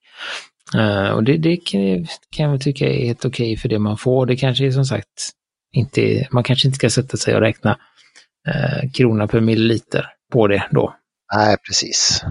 Eh, 0.75 1.09
och 1.09 1.23
det, 1.23 1.37
det 1.37 1.57
kan, 1.57 2.07
kan 2.29 2.43
jag 2.43 2.49
väl 2.51 2.61
tycka 2.61 2.89
är 2.89 3.05
helt 3.05 3.25
okej 3.25 3.57
för 3.57 3.69
det 3.69 3.79
man 3.79 3.97
får. 3.97 4.25
Det 4.25 4.35
kanske 4.35 4.65
är 4.65 4.71
som 4.71 4.85
sagt 4.85 5.31
inte, 5.73 6.27
man 6.31 6.43
kanske 6.43 6.67
inte 6.67 6.75
ska 6.75 6.89
sätta 6.89 7.17
sig 7.17 7.35
och 7.35 7.41
räkna 7.41 7.77
eh, 8.47 8.91
krona 8.91 9.27
per 9.27 9.41
milliliter 9.41 10.05
på 10.31 10.47
det 10.47 10.67
då. 10.71 10.95
Nej, 11.35 11.57
precis 11.67 12.23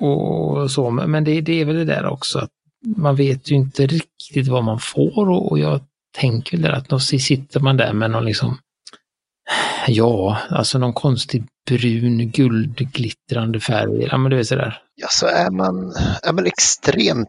och 0.00 0.70
så. 0.70 0.90
Men 0.90 1.24
det, 1.24 1.40
det 1.40 1.60
är 1.60 1.64
väl 1.64 1.76
det 1.76 1.84
där 1.84 2.06
också 2.06 2.38
att 2.38 2.50
man 2.96 3.16
vet 3.16 3.50
ju 3.50 3.54
inte 3.54 3.86
riktigt 3.86 4.48
vad 4.48 4.64
man 4.64 4.80
får 4.80 5.28
och, 5.28 5.50
och 5.50 5.58
jag 5.58 5.80
tänker 6.18 6.56
väl 6.56 6.62
där 6.62 6.72
att 6.72 6.88
då 6.88 6.98
sitter 6.98 7.60
man 7.60 7.76
där 7.76 7.92
med 7.92 8.10
någon 8.10 8.24
liksom, 8.24 8.58
ja, 9.86 10.38
alltså 10.50 10.78
någon 10.78 10.92
konstig 10.92 11.44
brun 11.66 12.30
guldglittrande 12.30 13.60
färg. 13.60 14.08
Ja, 14.10 14.16
men 14.16 14.30
du 14.30 14.36
vet 14.36 14.46
sådär. 14.46 14.82
Ja, 14.94 15.06
så 15.10 15.26
är 15.26 15.50
man, 15.50 15.94
är 16.22 16.32
man 16.32 16.46
extremt 16.46 17.28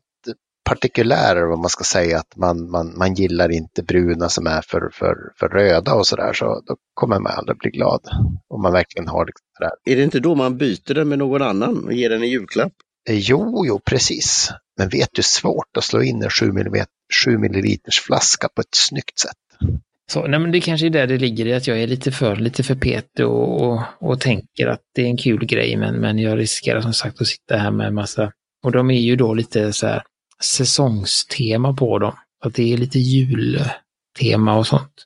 partikulär, 0.67 1.35
eller 1.35 1.47
vad 1.47 1.59
man 1.59 1.69
ska 1.69 1.83
säga, 1.83 2.19
att 2.19 2.35
man, 2.35 2.69
man, 2.69 2.97
man 2.97 3.13
gillar 3.13 3.51
inte 3.51 3.83
bruna 3.83 4.29
som 4.29 4.47
är 4.47 4.61
för, 4.61 4.89
för, 4.93 5.15
för 5.39 5.47
röda 5.47 5.93
och 5.93 6.07
sådär, 6.07 6.33
så 6.33 6.45
då 6.65 6.75
kommer 6.93 7.19
man 7.19 7.31
aldrig 7.31 7.57
bli 7.57 7.71
glad. 7.71 8.01
Om 8.47 8.61
man 8.61 8.73
verkligen 8.73 9.07
har 9.07 9.25
liksom 9.25 9.45
sådär. 9.57 9.71
Är 9.85 9.95
det 9.95 10.03
inte 10.03 10.19
då 10.19 10.35
man 10.35 10.57
byter 10.57 10.93
den 10.93 11.09
med 11.09 11.19
någon 11.19 11.41
annan 11.41 11.83
och 11.85 11.93
ger 11.93 12.09
den 12.09 12.21
en 12.23 12.29
julklapp? 12.29 12.73
Eh, 13.09 13.15
Jo, 13.15 13.63
jo, 13.67 13.79
precis. 13.85 14.51
Men 14.77 14.89
vet 14.89 15.09
du, 15.13 15.21
svårt 15.21 15.77
att 15.77 15.83
slå 15.83 16.01
in 16.01 16.23
en 16.23 16.29
7, 16.29 16.45
mm, 16.49 16.85
7 17.25 17.37
milliliters 17.37 17.99
flaska 17.99 18.47
på 18.55 18.61
ett 18.61 18.75
snyggt 18.75 19.19
sätt. 19.19 19.71
Så, 20.11 20.27
nej, 20.27 20.39
men 20.39 20.51
det 20.51 20.61
kanske 20.61 20.85
är 20.85 20.89
där 20.89 21.07
det 21.07 21.17
ligger 21.17 21.45
i 21.45 21.53
att 21.53 21.67
jag 21.67 21.81
är 21.81 21.87
lite 21.87 22.11
för, 22.11 22.35
lite 22.35 22.63
för 22.63 22.75
petig 22.75 23.25
och, 23.25 23.61
och, 23.61 23.81
och 23.99 24.21
tänker 24.21 24.67
att 24.67 24.81
det 24.95 25.01
är 25.01 25.05
en 25.05 25.17
kul 25.17 25.45
grej, 25.45 25.77
men, 25.77 25.95
men 25.95 26.19
jag 26.19 26.37
riskerar 26.37 26.81
som 26.81 26.93
sagt 26.93 27.21
att 27.21 27.27
sitta 27.27 27.57
här 27.57 27.71
med 27.71 27.87
en 27.87 27.93
massa, 27.93 28.31
och 28.63 28.71
de 28.71 28.91
är 28.91 28.99
ju 28.99 29.15
då 29.15 29.33
lite 29.33 29.73
så 29.73 29.87
här 29.87 30.03
säsongstema 30.43 31.73
på 31.73 31.99
dem. 31.99 32.13
Att 32.43 32.53
det 32.53 32.73
är 32.73 32.77
lite 32.77 32.99
jultema 32.99 34.57
och 34.57 34.67
sånt. 34.67 35.03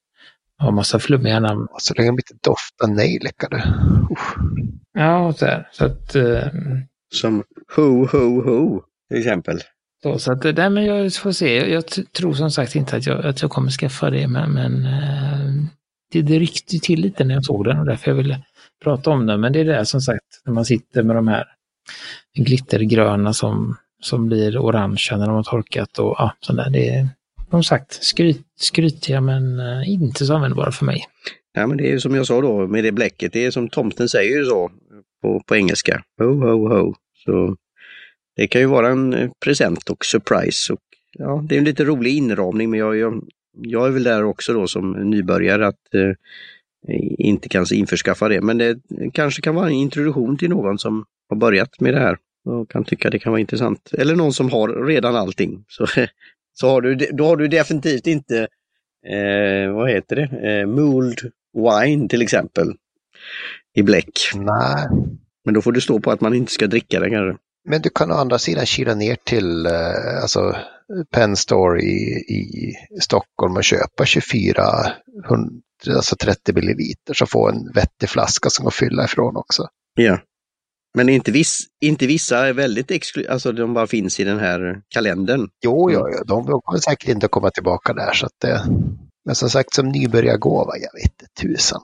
Och 0.63 0.73
massa 0.73 0.99
flummiga 0.99 1.39
namn. 1.39 1.67
Och 1.71 1.81
så 1.81 1.93
länge 1.93 2.09
de 2.09 2.13
inte 2.13 2.33
doftar 2.43 2.87
nejlikade. 2.87 3.57
Usch. 4.11 4.35
Ja, 4.93 5.33
så, 5.33 5.45
här. 5.45 5.69
så 5.71 5.85
att 5.85 6.15
eh, 6.15 6.47
Som 7.13 7.43
ho, 7.75 8.05
ho, 8.05 8.41
ho 8.41 8.81
till 9.09 9.17
exempel. 9.17 9.59
Så, 10.03 10.19
så 10.19 10.31
att, 10.31 10.43
nej, 10.43 10.69
men 10.69 10.85
jag 10.85 11.13
får 11.13 11.31
se. 11.31 11.71
Jag, 11.71 11.83
tror 11.87 12.33
som 12.33 12.51
sagt 12.51 12.75
inte 12.75 12.95
att 12.95 13.05
jag, 13.05 13.25
att 13.25 13.41
jag 13.41 13.51
kommer 13.51 13.69
skaffa 13.69 14.09
det, 14.09 14.27
men, 14.27 14.51
men 14.51 14.85
eh, 14.85 15.65
det, 16.11 16.21
det 16.21 16.39
ryckte 16.39 16.79
till 16.79 17.01
lite 17.01 17.23
när 17.23 17.35
jag 17.35 17.45
såg 17.45 17.65
den 17.65 17.79
och 17.79 17.85
därför 17.85 18.11
jag 18.11 18.15
ville 18.15 18.41
prata 18.83 19.09
om 19.09 19.25
den. 19.25 19.41
Men 19.41 19.53
det 19.53 19.59
är 19.59 19.65
det 19.65 19.85
som 19.85 20.01
sagt, 20.01 20.25
när 20.45 20.53
man 20.53 20.65
sitter 20.65 21.03
med 21.03 21.15
de 21.15 21.27
här 21.27 21.45
glittergröna 22.37 23.33
som, 23.33 23.75
som 24.01 24.27
blir 24.27 24.57
orangea 24.57 25.17
när 25.17 25.25
de 25.25 25.35
har 25.35 25.43
torkat 25.43 25.99
och 25.99 26.15
ja, 26.17 26.31
sådär. 26.39 26.69
Det 26.69 26.89
är 26.89 27.07
som 27.49 27.63
sagt 27.63 28.03
skryt, 28.03 28.45
skrytiga 28.59 29.21
men 29.21 29.59
eh, 29.59 29.89
inte 29.89 30.25
så 30.25 30.33
användbara 30.33 30.71
för 30.71 30.85
mig. 30.85 31.05
Ja, 31.53 31.67
men 31.67 31.77
det 31.77 31.87
är 31.87 31.91
ju 31.91 31.99
som 31.99 32.15
jag 32.15 32.27
sa 32.27 32.41
då 32.41 32.67
med 32.67 32.83
det 32.83 32.91
bläcket, 32.91 33.33
det 33.33 33.45
är 33.45 33.51
som 33.51 33.69
tomten 33.69 34.09
säger 34.09 34.43
så 34.43 34.71
på, 35.21 35.41
på 35.45 35.55
engelska. 35.55 36.03
Ho, 36.17 36.25
ho, 36.25 36.67
ho. 36.67 36.93
Så 37.25 37.55
det 38.35 38.47
kan 38.47 38.61
ju 38.61 38.67
vara 38.67 38.89
en 38.89 39.13
eh, 39.13 39.29
present 39.45 39.89
och 39.89 40.05
surprise. 40.05 40.73
Och, 40.73 40.79
ja, 41.17 41.43
det 41.49 41.55
är 41.55 41.59
en 41.59 41.65
lite 41.65 41.83
rolig 41.83 42.17
inramning 42.17 42.69
men 42.69 42.79
jag, 42.79 42.97
jag, 42.97 43.23
jag 43.53 43.87
är 43.87 43.91
väl 43.91 44.03
där 44.03 44.23
också 44.23 44.53
då 44.53 44.67
som 44.67 44.91
nybörjare 44.91 45.67
att 45.67 45.93
eh, 45.93 46.13
inte 47.17 47.49
kanske 47.49 47.75
införskaffa 47.75 48.29
det. 48.29 48.41
Men 48.41 48.57
det 48.57 48.79
kanske 49.13 49.41
kan 49.41 49.55
vara 49.55 49.65
en 49.65 49.71
introduktion 49.71 50.37
till 50.37 50.49
någon 50.49 50.79
som 50.79 51.05
har 51.29 51.37
börjat 51.37 51.79
med 51.79 51.93
det 51.93 51.99
här 51.99 52.17
och 52.45 52.69
kan 52.69 52.83
tycka 52.83 53.09
det 53.09 53.19
kan 53.19 53.31
vara 53.31 53.39
intressant. 53.39 53.89
Eller 53.93 54.15
någon 54.15 54.33
som 54.33 54.49
har 54.49 54.85
redan 54.85 55.15
allting. 55.15 55.63
Så, 55.67 55.87
så 56.53 56.69
har 56.69 56.81
du, 56.81 56.95
då 56.95 57.25
har 57.25 57.37
du 57.37 57.47
definitivt 57.47 58.07
inte, 58.07 58.47
eh, 59.07 59.73
vad 59.73 59.89
heter 59.89 60.15
det, 60.15 60.49
eh, 60.49 60.67
mulled 60.67 61.19
wine 61.53 62.09
till 62.09 62.21
exempel 62.21 62.73
i 63.73 63.83
bläck. 63.83 64.19
Nej, 64.35 64.87
Men 65.45 65.53
då 65.53 65.61
får 65.61 65.71
du 65.71 65.81
stå 65.81 65.99
på 65.99 66.11
att 66.11 66.21
man 66.21 66.33
inte 66.33 66.51
ska 66.51 66.67
dricka 66.67 66.99
den 66.99 67.09
kanske. 67.11 67.41
Men 67.69 67.81
du 67.81 67.89
kan 67.89 68.11
å 68.11 68.15
andra 68.15 68.39
sidan 68.39 68.65
kila 68.65 68.95
ner 68.95 69.15
till 69.23 69.65
eh, 69.65 70.21
alltså, 70.21 70.55
Penn 71.11 71.35
Store 71.35 71.81
i, 71.81 72.23
i 72.27 72.73
Stockholm 73.01 73.55
och 73.55 73.63
köpa 73.63 74.05
24, 74.05 74.63
100, 75.25 75.51
alltså 75.95 76.15
30 76.15 76.53
milliliter 76.53 77.13
så 77.13 77.25
få 77.25 77.49
en 77.49 77.71
vettig 77.73 78.09
flaska 78.09 78.49
som 78.49 78.63
går 78.63 78.69
att 78.69 78.75
fylla 78.75 79.05
ifrån 79.05 79.35
också. 79.35 79.67
Ja. 79.95 80.19
Men 80.93 81.09
inte, 81.09 81.31
viss, 81.31 81.59
inte 81.81 82.07
vissa 82.07 82.47
är 82.47 82.53
väldigt 82.53 82.91
exklu 82.91 83.27
alltså 83.27 83.51
de 83.51 83.73
bara 83.73 83.87
finns 83.87 84.19
i 84.19 84.23
den 84.23 84.39
här 84.39 84.81
kalendern. 84.89 85.49
Jo, 85.63 85.91
jo, 85.91 86.07
jo. 86.17 86.23
de 86.25 86.61
kommer 86.61 86.79
säkert 86.79 87.09
inte 87.09 87.27
komma 87.27 87.49
tillbaka 87.49 87.93
där. 87.93 88.13
Så 88.13 88.25
att 88.25 88.35
det, 88.41 88.61
men 89.25 89.35
som 89.35 89.49
sagt, 89.49 89.73
som 89.73 89.89
nybörjargåva, 89.89 90.71
jag 90.77 91.01
vet 91.01 91.21
inte 91.21 91.25
tusan. 91.41 91.81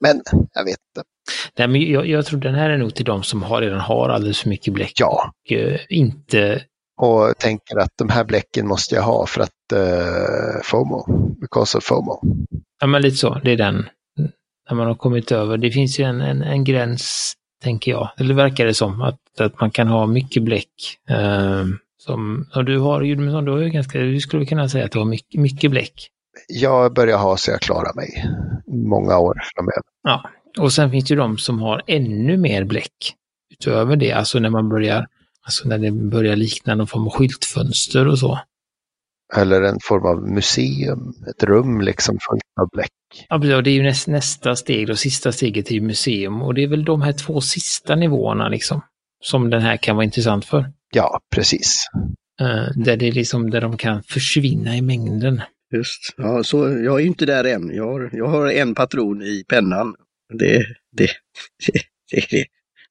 Men 0.00 0.22
jag 0.54 0.64
vet 0.64 0.78
inte. 0.88 1.08
Nej, 1.58 1.68
men 1.68 1.90
jag, 1.90 2.06
jag 2.06 2.26
tror 2.26 2.40
den 2.40 2.54
här 2.54 2.70
är 2.70 2.78
nog 2.78 2.94
till 2.94 3.04
de 3.04 3.22
som 3.22 3.42
har, 3.42 3.60
redan 3.60 3.80
har 3.80 4.08
alldeles 4.08 4.40
för 4.40 4.48
mycket 4.48 4.74
bläck. 4.74 4.92
Ja. 4.96 5.32
Och 5.44 5.52
eh, 5.52 5.80
inte... 5.88 6.62
Och 7.00 7.38
tänker 7.38 7.76
att 7.76 7.92
de 7.98 8.08
här 8.08 8.24
bläcken 8.24 8.66
måste 8.66 8.94
jag 8.94 9.02
ha 9.02 9.26
för 9.26 9.40
att 9.40 9.50
uh, 9.74 10.62
FOMO, 10.62 11.06
because 11.40 11.78
of 11.78 11.84
FOMO. 11.84 12.20
Ja, 12.80 12.86
men 12.86 13.02
lite 13.02 13.16
så. 13.16 13.40
Det 13.44 13.50
är 13.50 13.56
den. 13.56 13.88
När 14.70 14.76
man 14.76 14.86
har 14.86 14.94
kommit 14.94 15.32
över. 15.32 15.58
Det 15.58 15.70
finns 15.70 16.00
ju 16.00 16.04
en, 16.04 16.20
en, 16.20 16.42
en 16.42 16.64
gräns, 16.64 17.34
tänker 17.62 17.90
jag. 17.90 18.10
Eller 18.18 18.34
verkar 18.34 18.66
det 18.66 18.74
som. 18.74 19.02
Att, 19.02 19.40
att 19.40 19.60
man 19.60 19.70
kan 19.70 19.88
ha 19.88 20.06
mycket 20.06 20.42
bläck. 20.42 20.98
Uh, 21.10 21.64
som, 21.98 22.46
och 22.54 22.64
du 22.64 22.78
har 22.78 23.02
ju, 23.02 23.14
du 23.14 23.30
har 23.30 23.58
ju 23.58 23.70
ganska, 23.70 23.98
vi 23.98 24.20
skulle 24.20 24.46
kunna 24.46 24.68
säga 24.68 24.84
att 24.84 24.92
du 24.92 24.98
har 24.98 25.06
mycket, 25.06 25.40
mycket 25.40 25.70
bläck. 25.70 26.08
Jag 26.48 26.94
börjar 26.94 27.18
ha 27.18 27.36
så 27.36 27.50
jag 27.50 27.60
klarar 27.60 27.94
mig 27.94 28.24
många 28.66 29.18
år 29.18 29.34
framöver. 29.54 29.82
Ja, 30.02 30.30
och 30.58 30.72
sen 30.72 30.90
finns 30.90 31.04
det 31.04 31.14
ju 31.14 31.20
de 31.20 31.38
som 31.38 31.58
har 31.58 31.82
ännu 31.86 32.36
mer 32.36 32.64
bläck 32.64 33.14
utöver 33.50 33.96
det, 33.96 34.12
alltså 34.12 34.38
när 34.38 34.50
man 34.50 34.68
börjar, 34.68 35.06
alltså 35.42 35.68
när 35.68 35.78
det 35.78 35.90
börjar 35.90 36.36
likna 36.36 36.74
någon 36.74 36.86
form 36.86 37.06
av 37.06 37.12
skyltfönster 37.12 38.08
och 38.08 38.18
så. 38.18 38.38
Eller 39.34 39.62
en 39.62 39.78
form 39.82 40.06
av 40.06 40.28
museum, 40.28 41.14
ett 41.30 41.42
rum 41.42 41.80
liksom 41.80 42.18
fullt 42.30 42.42
av 42.60 42.68
bläck. 42.72 42.90
Ja, 43.28 43.38
det 43.38 43.70
är 43.70 43.74
ju 43.74 43.82
näst, 43.82 44.08
nästa 44.08 44.56
steg, 44.56 44.90
och 44.90 44.98
sista 44.98 45.32
steget 45.32 45.70
är 45.70 45.74
ju 45.74 45.80
museum 45.80 46.42
och 46.42 46.54
det 46.54 46.62
är 46.62 46.68
väl 46.68 46.84
de 46.84 47.02
här 47.02 47.12
två 47.12 47.40
sista 47.40 47.94
nivåerna 47.94 48.48
liksom 48.48 48.80
som 49.20 49.50
den 49.50 49.62
här 49.62 49.76
kan 49.76 49.96
vara 49.96 50.04
intressant 50.04 50.44
för. 50.44 50.72
Ja, 50.94 51.20
precis. 51.34 51.76
Uh, 52.42 52.84
där 52.84 52.96
det 52.96 53.08
är 53.08 53.12
liksom 53.12 53.50
där 53.50 53.60
de 53.60 53.76
kan 53.76 54.02
försvinna 54.02 54.76
i 54.76 54.82
mängden. 54.82 55.42
Just, 55.74 56.14
ja, 56.16 56.44
så 56.44 56.58
jag 56.58 56.94
är 56.94 56.98
ju 56.98 57.06
inte 57.06 57.26
där 57.26 57.44
än. 57.44 57.74
Jag 57.74 57.92
har, 57.92 58.10
jag 58.12 58.26
har 58.26 58.50
en 58.50 58.74
patron 58.74 59.22
i 59.22 59.44
pennan. 59.48 59.94
Det, 60.38 60.66
det, 60.96 61.08
det, 61.66 61.80
det, 62.12 62.26
det. 62.30 62.44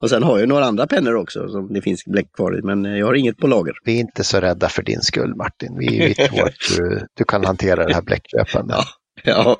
Och 0.05 0.09
sen 0.09 0.23
har 0.23 0.39
jag 0.39 0.49
några 0.49 0.65
andra 0.65 0.87
pennor 0.87 1.15
också 1.15 1.49
som 1.49 1.73
det 1.73 1.81
finns 1.81 2.05
bläck 2.05 2.31
kvar 2.33 2.59
i, 2.59 2.61
men 2.61 2.85
jag 2.85 3.05
har 3.05 3.13
inget 3.13 3.37
på 3.37 3.47
lager. 3.47 3.73
Vi 3.85 3.95
är 3.95 3.99
inte 3.99 4.23
så 4.23 4.39
rädda 4.39 4.69
för 4.69 4.83
din 4.83 5.01
skull 5.01 5.35
Martin. 5.35 5.77
Vi, 5.79 5.87
vi 6.07 6.13
tror 6.13 6.47
att 6.47 6.77
du, 6.77 7.07
du 7.13 7.23
kan 7.23 7.45
hantera 7.45 7.85
det 7.85 7.93
här 7.93 8.01
bläckköpandet. 8.01 8.77
Ja. 9.23 9.23
ja. 9.23 9.57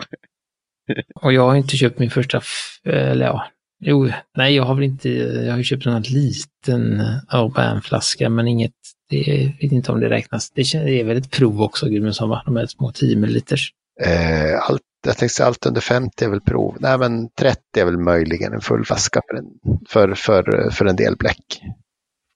Och 1.22 1.34
jag 1.34 1.42
har 1.42 1.56
inte 1.56 1.78
köpt 1.78 2.00
min 2.00 2.10
första, 2.10 2.42
eller 2.84 3.26
ja, 3.26 3.46
jo, 3.80 4.10
nej 4.38 4.56
jag 4.56 4.64
har 4.64 4.76
väl 4.76 4.84
inte, 4.84 5.10
jag 5.10 5.54
har 5.54 5.64
köpt 5.64 5.86
en 5.86 6.02
liten 6.02 7.04
Urban-flaska 7.34 8.30
men 8.30 8.48
inget, 8.48 8.74
det 9.10 9.54
vet 9.62 9.72
inte 9.72 9.92
om 9.92 10.00
det 10.00 10.10
räknas. 10.10 10.52
Det 10.52 10.62
är 10.76 11.04
väl 11.04 11.18
ett 11.18 11.32
prov 11.32 11.62
också, 11.62 11.90
Gudmundsson, 11.90 12.38
de 12.46 12.56
här 12.56 12.66
små 12.66 12.92
10 12.92 13.16
milliliters. 13.16 13.72
Eh, 14.04 14.70
allt, 14.70 14.82
jag 15.06 15.18
tänkte 15.18 15.46
allt 15.46 15.66
under 15.66 15.82
50 15.82 16.26
är 16.26 16.30
väl 16.30 16.42
prov. 16.42 16.78
Nej 16.80 16.98
men 16.98 17.30
30 17.30 17.60
är 17.78 17.86
väl 17.86 17.98
möjligen 17.98 18.54
en 18.54 18.62
full 18.62 18.86
flaska 18.86 19.22
för 19.30 19.38
en, 19.38 19.46
för, 19.90 20.14
för, 20.14 20.70
för 20.72 20.86
en 20.86 20.96
del 20.96 21.16
bläck. 21.16 21.62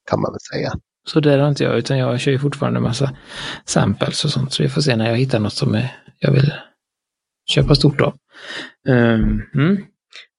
Kan 0.10 0.22
man 0.22 0.32
väl 0.32 0.40
säga. 0.54 0.74
Så 1.08 1.20
det 1.20 1.32
har 1.32 1.50
inte 1.50 1.64
jag, 1.64 1.78
utan 1.78 1.98
jag 1.98 2.20
kör 2.20 2.32
ju 2.32 2.40
fortfarande 2.40 2.78
en 2.78 2.84
massa 2.84 3.16
samples 3.66 4.26
och 4.26 4.32
sånt. 4.32 4.54
Så 4.54 4.64
vi 4.64 4.70
får 4.70 4.82
se 4.82 4.96
när 4.96 5.10
jag 5.10 5.18
hittar 5.18 5.40
något 5.40 5.54
som 5.54 5.82
jag 6.20 6.32
vill 6.32 6.54
köpa 7.50 7.76
stort 7.76 8.02
av. 8.02 8.14
Um, 8.88 9.42
mm. 9.56 9.86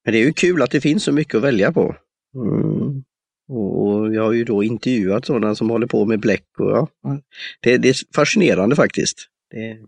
Men 0.04 0.12
det 0.12 0.18
är 0.18 0.24
ju 0.24 0.32
kul 0.32 0.62
att 0.62 0.70
det 0.70 0.80
finns 0.80 1.04
så 1.04 1.12
mycket 1.12 1.34
att 1.34 1.42
välja 1.42 1.72
på. 1.72 1.96
Mm. 2.34 3.04
Och 3.48 4.14
jag 4.14 4.22
har 4.22 4.32
ju 4.32 4.44
då 4.44 4.62
intervjuat 4.62 5.26
sådana 5.26 5.54
som 5.54 5.70
håller 5.70 5.86
på 5.86 6.04
med 6.04 6.20
bläck. 6.20 6.46
Och 6.58 6.70
ja, 6.70 6.88
det, 7.62 7.78
det 7.78 7.88
är 7.88 8.14
fascinerande 8.14 8.76
faktiskt. 8.76 9.18
Det, 9.50 9.78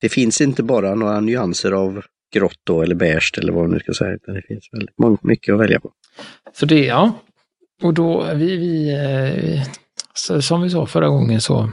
det, 0.00 0.08
finns 0.08 0.40
inte 0.40 0.62
bara 0.62 0.94
några 0.94 1.20
nyanser 1.20 1.72
av 1.72 2.02
grått 2.34 2.60
då, 2.64 2.82
eller 2.82 2.94
beige 2.94 3.38
eller 3.38 3.52
vad 3.52 3.62
man 3.62 3.72
nu 3.72 3.80
ska 3.80 3.92
säga, 3.92 4.14
utan 4.14 4.34
det 4.34 4.42
finns 4.42 4.68
väldigt 4.72 5.22
mycket 5.22 5.54
att 5.54 5.60
välja 5.60 5.80
på. 5.80 5.90
Så 6.52 6.66
det, 6.66 6.84
ja. 6.84 7.12
Och 7.82 7.94
då, 7.94 8.34
vi, 8.34 8.56
vi 8.56 8.96
så, 10.14 10.42
som 10.42 10.62
vi 10.62 10.70
sa 10.70 10.86
förra 10.86 11.08
gången 11.08 11.40
så, 11.40 11.70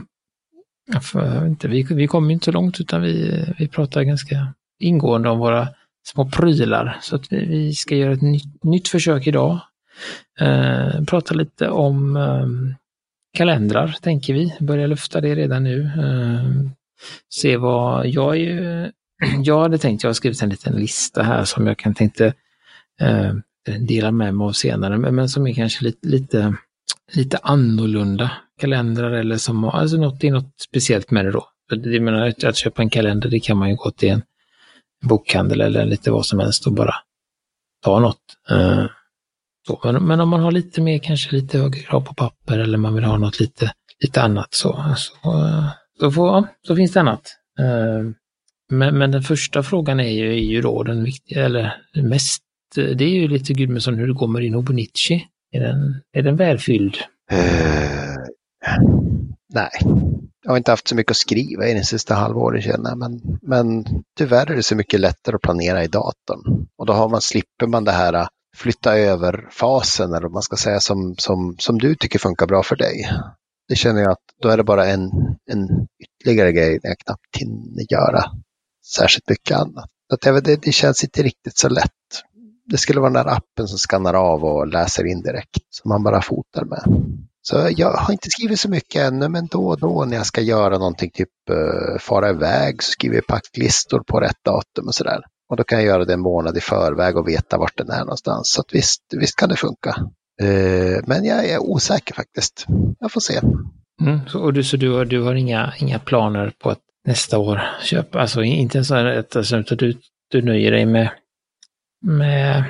för, 1.02 1.46
inte, 1.46 1.68
vi, 1.68 1.82
vi 1.82 2.06
kom 2.06 2.30
inte 2.30 2.44
så 2.44 2.52
långt 2.52 2.80
utan 2.80 3.02
vi, 3.02 3.44
vi 3.58 3.68
pratade 3.68 4.04
ganska 4.04 4.54
ingående 4.80 5.28
om 5.28 5.38
våra 5.38 5.68
små 6.06 6.30
prylar. 6.30 6.98
Så 7.00 7.16
att 7.16 7.32
vi, 7.32 7.44
vi 7.44 7.74
ska 7.74 7.96
göra 7.96 8.12
ett 8.12 8.22
nytt, 8.22 8.64
nytt 8.64 8.88
försök 8.88 9.26
idag. 9.26 9.60
Eh, 10.40 11.04
prata 11.04 11.34
lite 11.34 11.68
om 11.68 12.16
eh, 12.16 12.46
kalendrar, 13.32 13.96
tänker 14.02 14.34
vi. 14.34 14.54
Börja 14.60 14.86
lufta 14.86 15.20
det 15.20 15.34
redan 15.34 15.64
nu. 15.64 15.82
Eh, 15.82 16.70
se 17.28 17.56
vad 17.56 18.06
jag 18.06 18.36
är 18.36 18.92
Jag 19.44 19.60
hade 19.60 19.78
tänkt, 19.78 20.02
jag 20.02 20.08
har 20.08 20.14
skrivit 20.14 20.42
en 20.42 20.48
liten 20.48 20.76
lista 20.76 21.22
här 21.22 21.44
som 21.44 21.66
jag 21.66 21.78
kan 21.78 21.94
tänkte 21.94 22.34
eh, 23.00 23.34
dela 23.78 24.10
med 24.10 24.34
mig 24.34 24.44
av 24.44 24.52
senare, 24.52 24.98
men, 24.98 25.14
men 25.14 25.28
som 25.28 25.46
är 25.46 25.54
kanske 25.54 25.84
lite, 25.84 26.08
lite, 26.08 26.54
lite 27.12 27.38
annorlunda 27.42 28.30
kalendrar 28.60 29.10
eller 29.10 29.36
som, 29.36 29.64
alltså 29.64 29.96
något, 29.96 30.20
det 30.20 30.28
är 30.28 30.32
något 30.32 30.60
speciellt 30.60 31.10
med 31.10 31.24
det 31.24 31.30
då. 31.30 31.48
Jag 31.68 32.02
menar, 32.02 32.28
att, 32.28 32.44
att 32.44 32.56
köpa 32.56 32.82
en 32.82 32.90
kalender, 32.90 33.28
det 33.30 33.40
kan 33.40 33.56
man 33.56 33.68
ju 33.68 33.76
gå 33.76 33.90
till 33.90 34.10
en 34.10 34.22
bokhandel 35.04 35.60
eller 35.60 35.84
lite 35.84 36.10
vad 36.10 36.26
som 36.26 36.38
helst 36.38 36.66
och 36.66 36.72
bara 36.72 36.94
ta 37.84 38.00
något. 38.00 38.20
Eh, 38.50 38.86
så, 39.66 39.80
men, 39.84 40.04
men, 40.04 40.20
om 40.20 40.28
man 40.28 40.40
har 40.40 40.52
lite 40.52 40.80
mer, 40.80 40.98
kanske 40.98 41.36
lite 41.36 41.58
högre 41.58 41.80
krav 41.80 42.00
på 42.00 42.14
papper 42.14 42.58
eller 42.58 42.78
man 42.78 42.94
vill 42.94 43.04
ha 43.04 43.18
något 43.18 43.40
lite, 43.40 43.72
lite 44.00 44.22
annat 44.22 44.54
så, 44.54 44.94
så, 44.96 45.46
eh, 45.46 45.68
så, 46.00 46.10
får, 46.10 46.48
så 46.66 46.76
finns 46.76 46.92
det 46.92 47.00
annat. 47.00 47.36
Uh, 47.60 48.10
men, 48.70 48.98
men 48.98 49.10
den 49.10 49.22
första 49.22 49.62
frågan 49.62 50.00
är 50.00 50.10
ju, 50.10 50.32
är 50.32 50.52
ju 50.52 50.60
då 50.60 50.82
den 50.82 51.04
viktiga, 51.04 51.44
eller 51.44 51.76
mest, 52.02 52.42
det 52.74 53.04
är 53.04 53.08
ju 53.08 53.28
lite 53.28 53.52
Gudmundsson 53.52 53.94
hur 53.94 54.06
det 54.06 54.14
går 54.14 54.28
med 54.28 54.42
din 54.42 54.54
Obonichi. 54.54 55.26
Är 55.52 55.60
den, 55.60 56.00
är 56.12 56.22
den 56.22 56.36
välfylld? 56.36 56.96
Uh, 57.32 58.16
nej, 59.54 59.70
jag 60.44 60.50
har 60.50 60.56
inte 60.56 60.70
haft 60.70 60.88
så 60.88 60.96
mycket 60.96 61.10
att 61.10 61.16
skriva 61.16 61.66
i 61.66 61.74
den 61.74 61.84
sista 61.84 62.14
halvåret 62.14 62.64
känner 62.64 62.90
jag, 62.90 62.98
men, 62.98 63.20
men 63.42 63.84
tyvärr 64.18 64.50
är 64.50 64.56
det 64.56 64.62
så 64.62 64.76
mycket 64.76 65.00
lättare 65.00 65.36
att 65.36 65.42
planera 65.42 65.84
i 65.84 65.86
datorn. 65.86 66.66
Och 66.78 66.86
då 66.86 66.92
har 66.92 67.08
man, 67.08 67.20
slipper 67.20 67.66
man 67.66 67.84
det 67.84 67.92
här 67.92 68.28
flytta 68.56 68.98
över-fasen, 68.98 70.10
eller 70.10 70.22
vad 70.22 70.32
man 70.32 70.42
ska 70.42 70.56
säga, 70.56 70.80
som, 70.80 71.14
som, 71.18 71.56
som 71.58 71.78
du 71.78 71.94
tycker 71.94 72.18
funkar 72.18 72.46
bra 72.46 72.62
för 72.62 72.76
dig. 72.76 73.10
Det 73.68 73.76
känner 73.76 74.00
jag 74.00 74.10
att 74.10 74.24
då 74.42 74.48
är 74.48 74.56
det 74.56 74.64
bara 74.64 74.86
en, 74.86 75.10
en 75.50 75.68
ytterligare 75.98 76.52
grej 76.52 76.80
när 76.82 76.90
jag 76.90 76.98
knappt 76.98 77.36
hinner 77.36 77.92
göra 77.92 78.24
särskilt 78.96 79.28
mycket 79.28 79.56
annat. 79.56 79.90
Att 80.12 80.44
det, 80.44 80.56
det 80.62 80.72
känns 80.72 81.04
inte 81.04 81.22
riktigt 81.22 81.58
så 81.58 81.68
lätt. 81.68 81.90
Det 82.66 82.78
skulle 82.78 83.00
vara 83.00 83.12
den 83.12 83.24
där 83.24 83.32
appen 83.32 83.68
som 83.68 83.78
skannar 83.78 84.14
av 84.14 84.44
och 84.44 84.66
läser 84.66 85.06
in 85.06 85.22
direkt, 85.22 85.66
som 85.70 85.88
man 85.88 86.02
bara 86.02 86.22
fotar 86.22 86.64
med. 86.64 86.82
Så 87.42 87.68
jag 87.76 87.92
har 87.92 88.12
inte 88.12 88.30
skrivit 88.30 88.60
så 88.60 88.70
mycket 88.70 89.02
ännu, 89.02 89.28
men 89.28 89.46
då 89.46 89.66
och 89.66 89.80
då 89.80 90.04
när 90.04 90.16
jag 90.16 90.26
ska 90.26 90.40
göra 90.40 90.78
någonting, 90.78 91.10
typ 91.10 91.28
uh, 91.50 91.98
fara 91.98 92.30
iväg, 92.30 92.82
så 92.82 92.90
skriver 92.90 93.16
jag 93.16 93.26
packlistor 93.26 94.00
på 94.06 94.20
rätt 94.20 94.44
datum 94.44 94.86
och 94.86 94.94
sådär. 94.94 95.20
Och 95.48 95.56
då 95.56 95.64
kan 95.64 95.78
jag 95.78 95.86
göra 95.86 96.04
det 96.04 96.12
en 96.12 96.20
månad 96.20 96.56
i 96.56 96.60
förväg 96.60 97.16
och 97.16 97.28
veta 97.28 97.58
vart 97.58 97.78
den 97.78 97.90
är 97.90 98.00
någonstans. 98.00 98.52
Så 98.52 98.60
att 98.60 98.74
visst, 98.74 99.02
visst 99.16 99.36
kan 99.36 99.48
det 99.48 99.56
funka. 99.56 99.96
Eh, 100.42 101.02
men 101.06 101.24
jag 101.24 101.48
är 101.48 101.58
osäker 101.58 102.14
faktiskt. 102.14 102.66
Jag 103.00 103.12
får 103.12 103.20
se. 103.20 103.40
Mm, 104.00 104.20
så, 104.28 104.40
och 104.40 104.52
du, 104.52 104.64
så 104.64 104.76
du, 104.76 104.92
har, 104.92 105.04
du 105.04 105.22
har 105.22 105.34
inga, 105.34 105.72
inga 105.78 105.98
planer 105.98 106.52
på 106.58 106.70
att 106.70 106.80
nästa 107.06 107.38
år 107.38 107.62
köpa, 107.82 108.20
alltså 108.20 108.42
inte 108.42 108.78
ens 108.78 108.90
att 108.90 109.36
alltså, 109.36 109.62
du, 109.62 109.96
du 110.30 110.42
nöjer 110.42 110.70
dig 110.70 110.86
med, 110.86 111.10
med, 112.06 112.64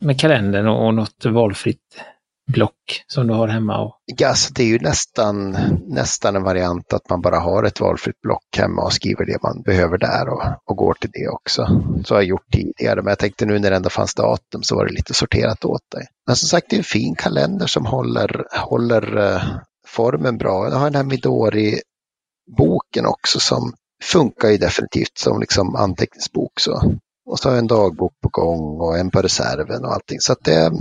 med 0.00 0.20
kalendern 0.20 0.66
och, 0.66 0.86
och 0.86 0.94
något 0.94 1.24
valfritt 1.24 2.04
block 2.48 3.04
som 3.06 3.26
du 3.26 3.34
har 3.34 3.48
hemma? 3.48 3.78
Och... 3.78 3.96
Ja, 4.04 4.34
det 4.54 4.62
är 4.62 4.66
ju 4.66 4.78
nästan, 4.78 5.56
nästan 5.86 6.36
en 6.36 6.42
variant 6.42 6.92
att 6.92 7.10
man 7.10 7.20
bara 7.20 7.38
har 7.38 7.62
ett 7.62 7.80
valfritt 7.80 8.20
block 8.20 8.56
hemma 8.56 8.82
och 8.82 8.92
skriver 8.92 9.26
det 9.26 9.42
man 9.42 9.62
behöver 9.62 9.98
där 9.98 10.28
och, 10.28 10.42
och 10.70 10.76
går 10.76 10.94
till 10.94 11.10
det 11.12 11.28
också. 11.28 11.82
Så 12.04 12.14
har 12.14 12.20
jag 12.20 12.28
gjort 12.28 12.52
tidigare, 12.52 13.02
men 13.02 13.08
jag 13.08 13.18
tänkte 13.18 13.46
nu 13.46 13.58
när 13.58 13.70
det 13.70 13.76
ändå 13.76 13.90
fanns 13.90 14.14
datum 14.14 14.62
så 14.62 14.76
var 14.76 14.86
det 14.86 14.92
lite 14.92 15.14
sorterat 15.14 15.64
åt 15.64 15.90
dig. 15.90 16.06
Men 16.26 16.36
som 16.36 16.48
sagt, 16.48 16.66
det 16.70 16.76
är 16.76 16.78
en 16.78 16.84
fin 16.84 17.14
kalender 17.14 17.66
som 17.66 17.86
håller, 17.86 18.44
håller 18.50 19.16
eh, 19.16 19.42
formen 19.86 20.38
bra. 20.38 20.68
Jag 20.68 20.76
har 20.76 20.90
den 20.90 20.94
här 20.94 21.04
Midori-boken 21.04 23.06
också 23.06 23.40
som 23.40 23.72
funkar 24.02 24.48
ju 24.48 24.56
definitivt 24.56 25.18
som 25.18 25.40
liksom 25.40 25.76
anteckningsbok. 25.76 26.60
Så. 26.60 26.92
Och 27.26 27.38
så 27.38 27.48
har 27.48 27.54
jag 27.54 27.62
en 27.62 27.66
dagbok 27.66 28.12
på 28.22 28.28
gång 28.28 28.80
och 28.80 28.98
en 28.98 29.10
på 29.10 29.22
reserven 29.22 29.84
och 29.84 29.92
allting. 29.92 30.20
Så 30.20 30.32
att 30.32 30.44
det, 30.44 30.72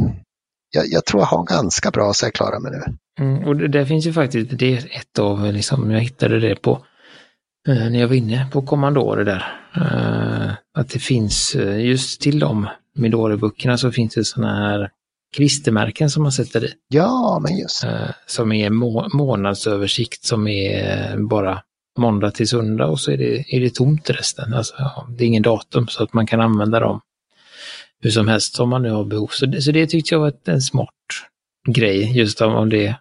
jag, 0.71 0.85
jag 0.89 1.05
tror 1.05 1.21
jag 1.21 1.27
har 1.27 1.43
ganska 1.43 1.91
bra 1.91 2.13
så 2.13 2.25
jag 2.25 2.33
klarar 2.33 2.59
mig 2.59 2.71
nu. 2.71 2.97
Mm, 3.19 3.43
och 3.47 3.55
det, 3.55 3.67
det 3.67 3.85
finns 3.85 4.07
ju 4.07 4.13
faktiskt, 4.13 4.51
det 4.59 4.73
är 4.73 4.77
ett 4.77 5.19
av, 5.19 5.53
liksom, 5.53 5.91
jag 5.91 5.99
hittade 5.99 6.39
det 6.39 6.55
på, 6.55 6.85
eh, 7.67 7.75
när 7.75 7.99
jag 7.99 8.07
var 8.07 8.15
inne 8.15 8.47
på 8.51 8.61
Commandore 8.61 9.23
där, 9.23 9.45
eh, 9.75 10.51
att 10.77 10.89
det 10.89 10.99
finns, 10.99 11.55
eh, 11.55 11.85
just 11.85 12.21
till 12.21 12.39
de 12.39 12.67
Midori-böckerna 12.97 13.77
så 13.77 13.91
finns 13.91 14.15
det 14.15 14.25
sådana 14.25 14.55
här 14.55 14.89
klistermärken 15.35 16.09
som 16.09 16.23
man 16.23 16.31
sätter 16.31 16.65
i. 16.65 16.73
Ja, 16.87 17.39
men 17.41 17.57
just 17.57 17.83
Eh, 17.83 18.09
som 18.25 18.51
är 18.51 18.69
må 18.69 19.09
månadsöversikt 19.13 20.25
som 20.25 20.47
är 20.47 21.17
bara 21.17 21.61
måndag 21.97 22.31
till 22.31 22.47
söndag 22.47 22.87
och 22.87 22.99
så 22.99 23.11
är 23.11 23.17
det, 23.17 23.55
är 23.55 23.59
det 23.59 23.73
tomt 23.73 24.09
resten. 24.09 24.53
Alltså, 24.53 24.73
det 25.17 25.23
är 25.23 25.27
ingen 25.27 25.43
datum 25.43 25.87
så 25.87 26.03
att 26.03 26.13
man 26.13 26.27
kan 26.27 26.41
använda 26.41 26.79
dem 26.79 27.01
hur 28.01 28.09
som 28.09 28.27
helst 28.27 28.59
om 28.59 28.69
man 28.69 28.81
nu 28.81 28.91
har 28.91 29.03
behov. 29.03 29.27
Så 29.27 29.45
det, 29.45 29.61
så 29.61 29.71
det 29.71 29.87
tyckte 29.87 30.15
jag 30.15 30.19
var 30.19 30.33
en 30.45 30.61
smart 30.61 30.89
grej 31.67 32.17
just 32.17 32.41
om, 32.41 32.69
det, 32.69 32.95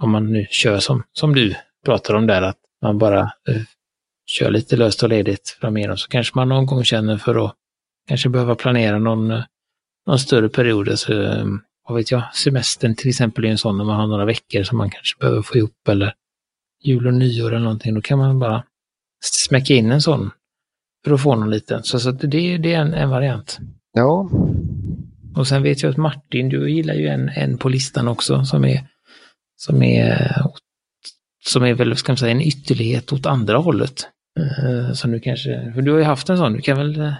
om 0.00 0.10
man 0.10 0.32
nu 0.32 0.46
kör 0.50 0.78
som, 0.78 1.02
som 1.12 1.34
du 1.34 1.54
pratar 1.84 2.14
om 2.14 2.26
där, 2.26 2.42
att 2.42 2.58
man 2.82 2.98
bara 2.98 3.20
eh, 3.20 3.62
kör 4.26 4.50
lite 4.50 4.76
löst 4.76 5.02
och 5.02 5.08
ledigt 5.08 5.56
framigenom 5.60 5.96
så 5.96 6.08
kanske 6.08 6.32
man 6.38 6.48
någon 6.48 6.66
gång 6.66 6.84
känner 6.84 7.16
för 7.16 7.46
att 7.46 7.54
kanske 8.08 8.28
behöva 8.28 8.54
planera 8.54 8.98
någon, 8.98 9.30
eh, 9.30 9.42
någon 10.06 10.18
större 10.18 10.48
period. 10.48 10.88
Alltså, 10.88 11.22
eh, 11.22 11.46
vad 11.88 11.96
vet 11.96 12.10
jag, 12.10 12.34
semestern 12.34 12.94
till 12.94 13.08
exempel 13.08 13.44
är 13.44 13.48
en 13.48 13.58
sån 13.58 13.78
när 13.78 13.84
man 13.84 13.96
har 13.96 14.06
några 14.06 14.24
veckor 14.24 14.62
som 14.62 14.78
man 14.78 14.90
kanske 14.90 15.18
behöver 15.18 15.42
få 15.42 15.56
ihop 15.56 15.88
eller 15.88 16.14
jul 16.84 17.06
och 17.06 17.14
nyår 17.14 17.48
eller 17.48 17.64
någonting. 17.64 17.94
Då 17.94 18.00
kan 18.00 18.18
man 18.18 18.38
bara 18.38 18.64
smäcka 19.20 19.74
in 19.74 19.92
en 19.92 20.02
sån 20.02 20.30
för 21.04 21.14
att 21.14 21.22
få 21.22 21.34
någon 21.34 21.50
liten. 21.50 21.82
Så, 21.82 22.00
så 22.00 22.10
det, 22.10 22.58
det 22.58 22.74
är 22.74 22.80
en, 22.80 22.94
en 22.94 23.10
variant. 23.10 23.58
Ja, 23.98 24.30
Och 25.36 25.46
sen 25.48 25.62
vet 25.62 25.82
jag 25.82 25.90
att 25.90 25.96
Martin, 25.96 26.48
du 26.48 26.70
gillar 26.70 26.94
ju 26.94 27.06
en, 27.06 27.28
en 27.28 27.58
på 27.58 27.68
listan 27.68 28.08
också 28.08 28.44
som 28.44 28.64
är, 28.64 28.80
som 29.56 29.82
är, 29.82 30.32
som 31.44 31.62
är 31.64 31.74
väl, 31.74 31.96
ska 31.96 32.12
man 32.12 32.16
säga, 32.16 32.32
en 32.32 32.42
ytterlighet 32.42 33.12
åt 33.12 33.26
andra 33.26 33.58
hållet. 33.58 34.08
Uh, 34.38 34.92
som 34.92 35.12
du 35.12 35.20
kanske, 35.20 35.72
för 35.74 35.82
du 35.82 35.90
har 35.92 35.98
ju 35.98 36.04
haft 36.04 36.28
en 36.28 36.38
sån, 36.38 36.52
du 36.52 36.60
kan 36.60 36.76
väl, 36.76 37.00
uh, 37.00 37.12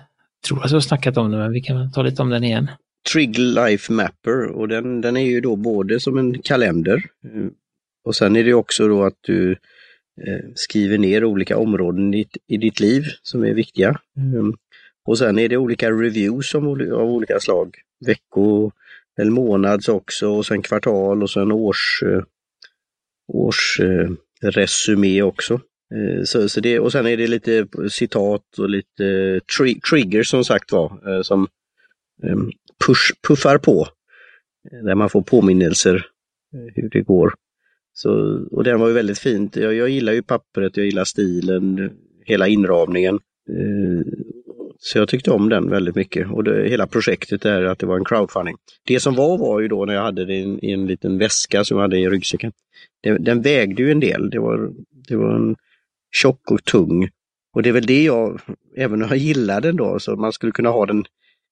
tror 0.48 0.62
att 0.64 0.68
du 0.68 0.74
har 0.76 0.80
snackat 0.80 1.16
om 1.16 1.30
den, 1.30 1.40
men 1.40 1.52
vi 1.52 1.60
kan 1.60 1.78
väl 1.78 1.92
ta 1.92 2.02
lite 2.02 2.22
om 2.22 2.30
den 2.30 2.44
igen. 2.44 2.70
Trig 3.12 3.38
Life 3.38 3.92
Mapper 3.92 4.46
och 4.46 4.68
den, 4.68 5.00
den 5.00 5.16
är 5.16 5.24
ju 5.24 5.40
då 5.40 5.56
både 5.56 6.00
som 6.00 6.18
en 6.18 6.42
kalender 6.42 6.96
eh, 6.96 7.46
och 8.04 8.16
sen 8.16 8.36
är 8.36 8.44
det 8.44 8.54
också 8.54 8.88
då 8.88 9.04
att 9.04 9.18
du 9.20 9.50
eh, 10.26 10.44
skriver 10.54 10.98
ner 10.98 11.24
olika 11.24 11.56
områden 11.56 12.14
i, 12.14 12.16
ditt- 12.16 12.36
i 12.48 12.56
ditt 12.56 12.80
liv 12.80 13.04
som 13.22 13.44
är 13.44 13.54
viktiga. 13.54 14.00
Mm. 14.16 14.54
Och 15.08 15.18
sen 15.18 15.38
är 15.38 15.48
det 15.48 15.56
olika 15.56 15.90
reviews 15.90 16.54
av 16.54 16.64
olika 16.92 17.40
slag. 17.40 17.76
Vecko 18.06 18.70
eller 19.20 19.30
månads 19.30 19.88
också 19.88 20.28
och 20.28 20.46
sen 20.46 20.62
kvartal 20.62 21.22
och 21.22 21.30
sen 21.30 21.52
års, 21.52 22.02
eh, 22.02 22.22
års 23.28 23.80
eh, 23.80 24.10
resumé 24.42 25.22
också. 25.22 25.60
Eh, 25.94 26.24
så, 26.24 26.48
så 26.48 26.60
det, 26.60 26.78
och 26.78 26.92
sen 26.92 27.06
är 27.06 27.16
det 27.16 27.26
lite 27.26 27.66
citat 27.90 28.58
och 28.58 28.68
lite 28.68 29.40
tri 29.58 29.80
triggers 29.90 30.28
som 30.28 30.44
sagt 30.44 30.72
var, 30.72 31.22
som 31.22 31.48
ehm, 32.22 32.50
push, 32.86 33.12
puffar 33.28 33.58
på. 33.58 33.88
Där 34.84 34.94
man 34.94 35.10
får 35.10 35.22
påminnelser 35.22 36.06
hur 36.74 36.88
det 36.88 37.00
går. 37.00 37.34
Så, 37.92 38.10
och 38.50 38.64
den 38.64 38.80
var 38.80 38.88
ju 38.88 38.94
väldigt 38.94 39.18
fint. 39.18 39.56
Jag, 39.56 39.74
jag 39.74 39.88
gillar 39.88 40.12
ju 40.12 40.22
pappret, 40.22 40.76
jag 40.76 40.86
gillar 40.86 41.04
stilen, 41.04 41.90
hela 42.24 42.48
inramningen. 42.48 43.18
Så 44.80 44.98
jag 44.98 45.08
tyckte 45.08 45.30
om 45.30 45.48
den 45.48 45.70
väldigt 45.70 45.94
mycket. 45.94 46.30
Och 46.30 46.44
det, 46.44 46.68
hela 46.68 46.86
projektet 46.86 47.44
är 47.44 47.64
att 47.64 47.78
det 47.78 47.86
var 47.86 47.96
en 47.96 48.04
crowdfunding. 48.04 48.56
Det 48.86 49.00
som 49.00 49.14
var 49.14 49.38
var 49.38 49.60
ju 49.60 49.68
då 49.68 49.84
när 49.84 49.94
jag 49.94 50.02
hade 50.02 50.24
det 50.24 50.34
i 50.34 50.42
en, 50.42 50.64
i 50.64 50.72
en 50.72 50.86
liten 50.86 51.18
väska 51.18 51.64
som 51.64 51.76
jag 51.76 51.82
hade 51.82 51.98
i 51.98 52.08
ryggsäcken. 52.08 52.52
Den, 53.02 53.24
den 53.24 53.42
vägde 53.42 53.82
ju 53.82 53.90
en 53.90 54.00
del. 54.00 54.30
Det 54.30 54.38
var, 54.38 54.72
det 55.08 55.16
var 55.16 55.34
en 55.34 55.56
tjock 56.10 56.50
och 56.50 56.64
tung. 56.64 57.08
Och 57.54 57.62
det 57.62 57.68
är 57.68 57.72
väl 57.72 57.86
det 57.86 58.04
jag, 58.04 58.40
även 58.76 59.02
om 59.02 59.08
jag 59.08 59.18
gillar 59.18 59.60
den 59.60 59.76
då, 59.76 59.98
så 59.98 60.16
man 60.16 60.32
skulle 60.32 60.52
kunna 60.52 60.70
ha 60.70 60.86
den 60.86 61.04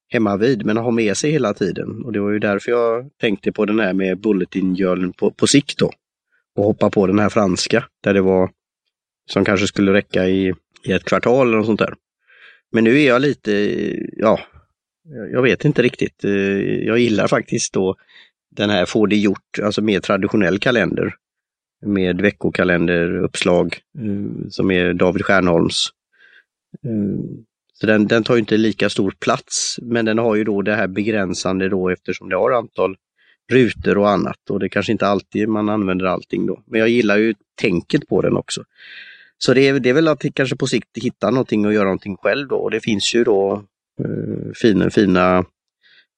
hemma 0.09 0.37
vid 0.37 0.67
men 0.67 0.77
ha 0.77 0.91
med 0.91 1.17
sig 1.17 1.31
hela 1.31 1.55
tiden. 1.55 2.05
Och 2.05 2.13
det 2.13 2.21
var 2.21 2.31
ju 2.31 2.39
därför 2.39 2.73
jag 2.73 3.11
tänkte 3.21 3.53
på 3.53 3.65
den 3.65 3.81
här 3.81 3.93
med 3.93 4.21
bulletin-jörn 4.21 5.13
på, 5.13 5.31
på 5.31 5.47
sikt 5.47 5.79
då. 5.79 5.91
Och 6.57 6.65
hoppa 6.65 6.91
på 6.91 7.07
den 7.07 7.19
här 7.19 7.29
franska 7.29 7.85
där 8.03 8.15
det 8.15 8.21
var 8.21 8.51
som 9.31 9.45
kanske 9.45 9.67
skulle 9.67 9.93
räcka 9.93 10.29
i, 10.29 10.55
i 10.85 10.93
ett 10.93 11.05
kvartal 11.05 11.47
eller 11.47 11.57
något 11.57 11.67
sånt 11.67 11.79
där. 11.79 11.95
Men 12.73 12.85
nu 12.85 13.01
är 13.01 13.07
jag 13.07 13.23
lite, 13.23 13.53
ja, 14.17 14.41
jag 15.33 15.43
vet 15.43 15.65
inte 15.65 15.83
riktigt. 15.83 16.25
Eh, 16.25 16.33
jag 16.85 16.99
gillar 16.99 17.29
faktiskt 17.29 17.73
då 17.73 17.95
den 18.57 18.71
här 18.71 18.87
Få 18.87 19.07
det 19.07 19.17
gjort, 19.17 19.59
alltså 19.63 19.83
mer 19.83 20.01
traditionell 20.01 20.59
kalender. 20.59 21.15
Med 21.87 22.21
veckokalenderuppslag 22.21 23.79
eh, 23.99 24.49
som 24.51 24.71
är 24.71 24.93
David 24.93 25.25
Stjernholms. 25.25 25.89
Eh, 26.85 27.47
så 27.75 27.87
den, 27.87 28.07
den 28.07 28.25
tar 28.25 28.35
ju 28.35 28.41
inte 28.41 28.57
lika 28.57 28.91
stor 28.91 29.15
plats, 29.19 29.79
men 29.83 30.05
den 30.05 30.19
har 30.19 30.35
ju 30.35 30.45
då 30.45 30.63
det 30.63 30.75
här 30.75 30.87
begränsande 30.87 31.69
då 31.69 31.89
eftersom 31.89 32.29
det 32.29 32.37
har 32.37 32.51
antal 32.51 32.97
rutor 33.53 33.99
och 33.99 34.11
annat 34.11 34.51
och 34.51 34.61
det 34.61 34.69
kanske 34.69 34.93
inte 34.93 35.07
alltid 35.07 35.49
man 35.49 35.69
använder 35.69 36.07
allting 36.07 36.47
då. 36.47 36.63
Men 36.67 36.81
jag 36.81 36.89
gillar 36.89 37.17
ju 37.17 37.35
tänket 37.61 38.09
på 38.09 38.23
den 38.23 38.37
också. 38.37 38.65
Så 39.39 39.55
det 39.55 39.69
är, 39.69 39.81
det 39.81 39.89
är 39.89 39.95
väl 39.95 40.09
att 40.09 40.25
kanske 40.35 40.57
på 40.57 40.67
sikt 40.67 40.89
hitta 40.95 41.31
någonting 41.31 41.67
och 41.67 41.73
göra 41.75 41.85
någonting 41.85 42.17
själv 42.17 42.49
då 42.49 42.57
och 42.57 42.71
det 42.71 42.81
finns 42.81 43.15
ju 43.15 43.25
då 43.25 43.65
eh, 44.05 44.53
fina, 44.55 44.91
fina 44.91 45.45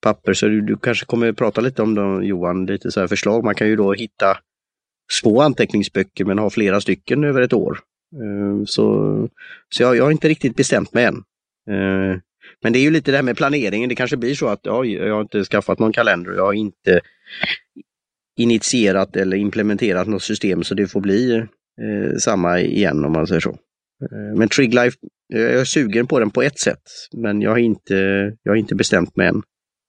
papper 0.03 0.33
så 0.33 0.47
du, 0.47 0.61
du 0.61 0.77
kanske 0.77 1.07
kommer 1.07 1.33
prata 1.33 1.61
lite 1.61 1.83
om 1.83 1.95
dem 1.95 2.25
Johan, 2.25 2.67
lite 2.67 2.91
så 2.91 3.01
här 3.01 3.07
förslag. 3.07 3.45
Man 3.45 3.55
kan 3.55 3.69
ju 3.69 3.77
då 3.77 3.93
hitta 3.93 4.39
små 5.13 5.41
anteckningsböcker 5.43 6.25
men 6.25 6.39
ha 6.39 6.51
flera 6.51 6.81
stycken 6.81 7.25
över 7.25 7.43
ett 7.43 7.53
år. 7.53 7.79
Eh, 8.15 8.65
Så, 8.65 9.29
så 9.75 9.83
jag, 9.83 9.97
jag 9.97 10.05
har 10.05 10.11
inte 10.11 10.29
riktigt 10.29 10.57
bestämt 10.57 10.95
mig 10.95 11.05
än. 11.05 11.17
Eh, 11.71 12.19
Men 12.63 12.73
det 12.73 12.79
är 12.79 12.83
ju 12.83 12.91
lite 12.91 13.11
det 13.11 13.17
här 13.17 13.23
med 13.23 13.37
planeringen. 13.37 13.89
Det 13.89 13.95
kanske 13.95 14.17
blir 14.17 14.35
så 14.35 14.49
att 14.49 14.61
ja, 14.63 14.85
jag 14.85 15.15
har 15.15 15.21
inte 15.21 15.45
skaffat 15.45 15.79
någon 15.79 15.93
kalender. 15.93 16.33
Jag 16.33 16.45
har 16.45 16.53
inte 16.53 17.01
initierat 18.39 19.17
eller 19.17 19.37
implementerat 19.37 20.09
något 20.09 20.23
system 20.23 20.65
så 20.65 20.75
det 20.75 20.87
får 20.87 21.01
bli 21.01 21.47
eh, 21.83 22.17
samma 22.19 22.61
igen 22.61 23.05
om 23.05 23.13
man 23.13 23.27
säger 23.27 23.41
så. 23.41 23.51
Eh, 23.51 24.37
men 24.39 24.49
Triglife, 24.49 24.97
eh, 25.35 25.41
jag 25.41 25.61
är 25.61 25.65
sugen 25.65 26.07
på 26.07 26.19
den 26.21 26.31
på 26.31 26.43
ett 26.43 26.59
sätt 26.59 26.83
men 27.13 27.41
jag 27.43 27.51
har 27.51 27.59
inte, 27.59 27.95
jag 28.43 28.53
har 28.53 28.57
inte 28.57 28.75
bestämt 28.75 29.17
mig 29.17 29.29
än 29.29 29.43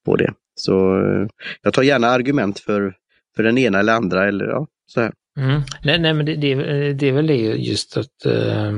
på 0.06 0.16
det. 0.16 0.34
Så 0.56 1.00
eh, 1.00 1.28
jag 1.62 1.74
tar 1.74 1.84
gärna 1.84 2.08
argument 2.08 2.60
för, 2.60 2.94
för 3.36 3.44
den 3.44 3.58
ena 3.58 3.80
eller 3.80 3.94
andra 3.94 4.28
eller 4.28 4.46
ja, 4.46 4.68
så 4.94 5.02
här. 5.02 5.12
Mm. 5.40 5.62
Nej, 5.84 6.00
nej, 6.00 6.14
men 6.14 6.26
det, 6.26 6.36
det, 6.36 6.52
är- 6.52 6.94
det 6.94 7.08
är 7.08 7.12
väl 7.12 7.28
det 7.28 7.36
just 7.38 7.98
att 7.98 8.26
eh, 8.26 8.74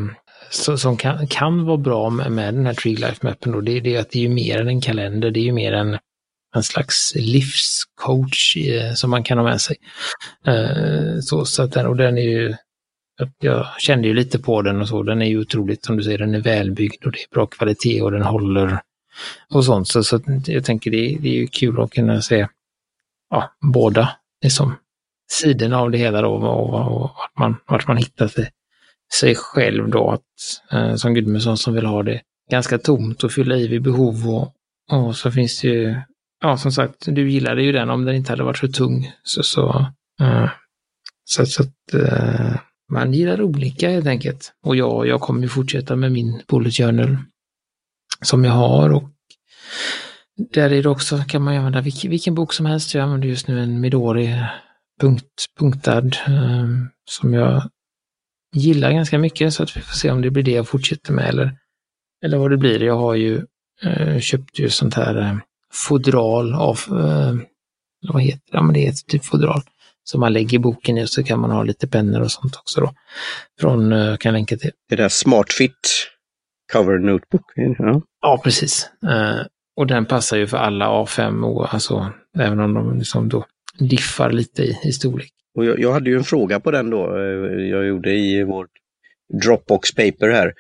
så, 0.49 0.77
som 0.77 0.97
kan, 0.97 1.27
kan 1.27 1.65
vara 1.65 1.77
bra 1.77 2.09
med, 2.09 2.31
med 2.31 2.53
den 2.53 2.65
här 2.65 2.73
Tree 2.73 2.95
Life 2.95 3.17
Mappen 3.21 3.51
då, 3.51 3.61
det 3.61 3.95
är 3.95 3.99
att 3.99 4.11
det 4.11 4.19
är 4.19 4.23
ju 4.23 4.29
mer 4.29 4.61
än 4.61 4.67
en 4.67 4.81
kalender, 4.81 5.31
det 5.31 5.39
är 5.39 5.43
ju 5.43 5.51
mer 5.51 5.71
en, 5.73 5.97
en 6.55 6.63
slags 6.63 7.13
livscoach 7.15 8.57
eh, 8.57 8.93
som 8.93 9.09
man 9.09 9.23
kan 9.23 9.37
ha 9.37 9.45
med 9.45 9.61
sig. 9.61 9.75
Eh, 10.47 11.19
så, 11.21 11.45
så 11.45 11.63
att 11.63 11.71
den, 11.71 11.85
och 11.87 11.97
den 11.97 12.17
är 12.17 12.21
ju, 12.21 12.53
jag 13.39 13.67
kände 13.77 14.07
ju 14.07 14.13
lite 14.13 14.39
på 14.39 14.61
den 14.61 14.81
och 14.81 14.87
så, 14.87 15.03
den 15.03 15.21
är 15.21 15.25
ju 15.25 15.39
otroligt, 15.39 15.85
som 15.85 15.97
du 15.97 16.03
säger, 16.03 16.17
den 16.17 16.35
är 16.35 16.41
välbyggd 16.41 17.05
och 17.05 17.11
det 17.11 17.17
är 17.17 17.33
bra 17.33 17.45
kvalitet 17.45 18.01
och 18.01 18.11
den 18.11 18.23
håller 18.23 18.81
och 19.49 19.65
sånt. 19.65 19.87
Så, 19.87 20.03
så 20.03 20.19
jag 20.45 20.65
tänker 20.65 20.91
det, 20.91 21.17
det 21.21 21.29
är 21.29 21.33
ju 21.33 21.47
kul 21.47 21.81
att 21.81 21.91
kunna 21.91 22.21
se 22.21 22.47
ja, 23.29 23.51
båda 23.73 24.09
liksom, 24.43 24.75
sidorna 25.31 25.79
av 25.79 25.91
det 25.91 25.97
hela 25.97 26.21
då 26.21 26.29
och, 26.29 26.73
och, 26.73 27.01
och 27.01 27.01
vart, 27.01 27.37
man, 27.39 27.55
vart 27.67 27.87
man 27.87 27.97
hittar 27.97 28.27
sig, 28.27 28.49
sig 29.13 29.35
själv 29.35 29.89
då. 29.89 30.11
Att, 30.11 30.21
eh, 30.71 30.95
som 30.95 31.13
Gudmundsson 31.13 31.57
som 31.57 31.73
vill 31.73 31.85
ha 31.85 32.03
det 32.03 32.21
ganska 32.51 32.77
tomt 32.77 33.23
och 33.23 33.31
fylla 33.31 33.55
i 33.55 33.67
vid 33.67 33.81
behov 33.81 34.29
och, 34.29 34.53
och 34.91 35.15
så 35.15 35.31
finns 35.31 35.61
det 35.61 35.67
ju, 35.67 35.95
ja 36.41 36.57
som 36.57 36.71
sagt, 36.71 36.95
du 37.05 37.31
gillade 37.31 37.63
ju 37.63 37.71
den 37.71 37.89
om 37.89 38.05
den 38.05 38.15
inte 38.15 38.31
hade 38.31 38.43
varit 38.43 38.57
för 38.57 38.67
tung. 38.67 39.11
Så, 39.23 39.43
så, 39.43 39.85
eh, 40.21 40.49
så, 41.23 41.45
så 41.45 41.63
att 41.63 41.93
eh, 41.93 42.55
man 42.91 43.13
gillar 43.13 43.41
olika 43.41 43.89
helt 43.89 44.07
enkelt. 44.07 44.53
Och 44.65 44.75
jag, 44.75 45.07
jag 45.07 45.21
kommer 45.21 45.41
ju 45.41 45.49
fortsätta 45.49 45.95
med 45.95 46.11
min 46.11 46.41
bullet 46.47 46.77
journal 46.77 47.17
som 48.21 48.43
jag 48.43 48.51
har 48.51 48.89
och 48.89 49.03
där 50.53 50.71
är 50.71 50.83
det 50.83 50.89
också, 50.89 51.23
kan 51.27 51.41
man 51.41 51.53
ju 51.53 51.57
använda 51.57 51.81
vilken, 51.81 52.11
vilken 52.11 52.35
bok 52.35 52.53
som 52.53 52.65
helst. 52.65 52.93
Jag 52.93 53.03
använder 53.03 53.27
just 53.27 53.47
nu 53.47 53.59
en 53.59 53.79
Midori 53.79 54.35
punkt, 55.01 55.45
punktad 55.59 56.05
eh, 56.27 56.67
som 57.05 57.33
jag 57.33 57.69
gillar 58.55 58.91
ganska 58.91 59.19
mycket 59.19 59.53
så 59.53 59.63
att 59.63 59.77
vi 59.77 59.81
får 59.81 59.93
se 59.93 60.11
om 60.11 60.21
det 60.21 60.31
blir 60.31 60.43
det 60.43 60.51
jag 60.51 60.67
fortsätter 60.67 61.13
med 61.13 61.29
eller, 61.29 61.57
eller 62.25 62.37
vad 62.37 62.51
det 62.51 62.57
blir. 62.57 62.83
Jag 62.83 62.97
har 62.97 63.15
ju 63.15 63.45
eh, 63.83 64.19
köpt 64.19 64.59
ju 64.59 64.69
sånt 64.69 64.93
här 64.93 65.21
eh, 65.21 65.37
fodral 65.73 66.53
av, 66.53 66.79
eh, 66.89 67.35
vad 68.11 68.21
heter 68.21 68.51
det? 68.51 68.57
Ja 68.57 68.61
men 68.61 68.73
det 68.73 68.79
heter 68.79 69.05
typ 69.07 69.25
fodral 69.25 69.61
som 70.03 70.19
man 70.19 70.33
lägger 70.33 70.59
boken 70.59 70.97
i 70.97 71.03
och 71.03 71.09
så 71.09 71.23
kan 71.23 71.39
man 71.39 71.51
ha 71.51 71.63
lite 71.63 71.87
pennor 71.87 72.21
och 72.21 72.31
sånt 72.31 72.55
också 72.55 72.81
då. 72.81 72.93
Från, 73.59 73.91
eh, 73.93 74.17
kan 74.17 74.33
länka 74.33 74.57
till. 74.57 74.71
Det 74.89 74.95
där 74.95 75.09
Smart 75.09 75.53
Fit 75.53 76.07
Cover 76.73 76.99
Notebook. 76.99 77.51
Ja. 77.55 78.01
Ja, 78.21 78.41
precis. 78.43 78.89
Eh, 79.09 79.45
och 79.75 79.87
den 79.87 80.05
passar 80.05 80.37
ju 80.37 80.47
för 80.47 80.57
alla 80.57 80.85
A5, 80.85 81.43
och, 81.43 81.73
alltså, 81.73 82.11
även 82.39 82.59
om 82.59 82.73
de 82.73 82.97
liksom 82.97 83.29
då 83.29 83.45
diffar 83.79 84.31
lite 84.31 84.63
i, 84.63 84.77
i 84.83 84.91
storlek. 84.91 85.31
Och 85.57 85.65
jag, 85.65 85.79
jag 85.79 85.91
hade 85.91 86.09
ju 86.09 86.17
en 86.17 86.23
fråga 86.23 86.59
på 86.59 86.71
den 86.71 86.89
då, 86.89 87.17
eh, 87.17 87.67
jag 87.69 87.87
gjorde 87.87 88.13
i 88.13 88.43
vårt 88.43 88.69
Dropbox 89.43 89.95
paper 89.95 90.29
här. 90.29 90.53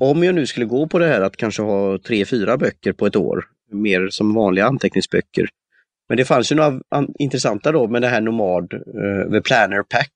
Om 0.00 0.24
jag 0.24 0.34
nu 0.34 0.46
skulle 0.46 0.66
gå 0.66 0.86
på 0.86 0.98
det 0.98 1.06
här 1.06 1.20
att 1.20 1.36
kanske 1.36 1.62
ha 1.62 1.98
tre, 1.98 2.24
fyra 2.24 2.56
böcker 2.56 2.92
på 2.92 3.06
ett 3.06 3.16
år, 3.16 3.44
mer 3.72 4.08
som 4.10 4.34
vanliga 4.34 4.66
anteckningsböcker. 4.66 5.48
Men 6.08 6.16
det 6.16 6.24
fanns 6.24 6.52
ju 6.52 6.56
några 6.56 6.80
intressanta 7.18 7.72
då 7.72 7.88
med 7.88 8.02
det 8.02 8.08
här 8.08 8.20
Nomad, 8.20 8.72
uh, 8.72 9.30
The 9.32 9.40
Planner 9.40 9.82
Pack. 9.82 10.12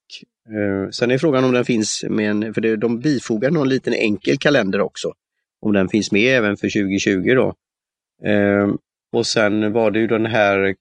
Uh, 0.50 0.90
sen 0.90 1.10
är 1.10 1.18
frågan 1.18 1.44
om 1.44 1.52
den 1.52 1.64
finns 1.64 2.04
med 2.08 2.30
en, 2.30 2.54
för 2.54 2.60
det, 2.60 2.76
de 2.76 3.00
bifogar 3.00 3.50
någon 3.50 3.68
liten 3.68 3.94
enkel 3.94 4.38
kalender 4.38 4.80
också. 4.80 5.12
Om 5.60 5.72
den 5.72 5.88
finns 5.88 6.12
med 6.12 6.36
även 6.36 6.56
för 6.56 6.68
2020 6.68 7.34
då. 7.34 7.54
Uh, 8.30 8.74
och 9.12 9.26
sen 9.26 9.72
var 9.72 9.90
det 9.90 9.98
ju 9.98 10.06
den 10.06 10.26
här, 10.26 10.74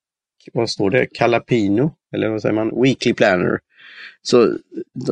vad 0.53 0.69
står 0.69 0.89
det, 0.89 1.05
Calapino, 1.05 1.95
eller 2.15 2.29
vad 2.29 2.41
säger 2.41 2.55
man, 2.55 2.81
Weekly 2.81 3.13
Planner. 3.13 3.59
Så 4.21 4.57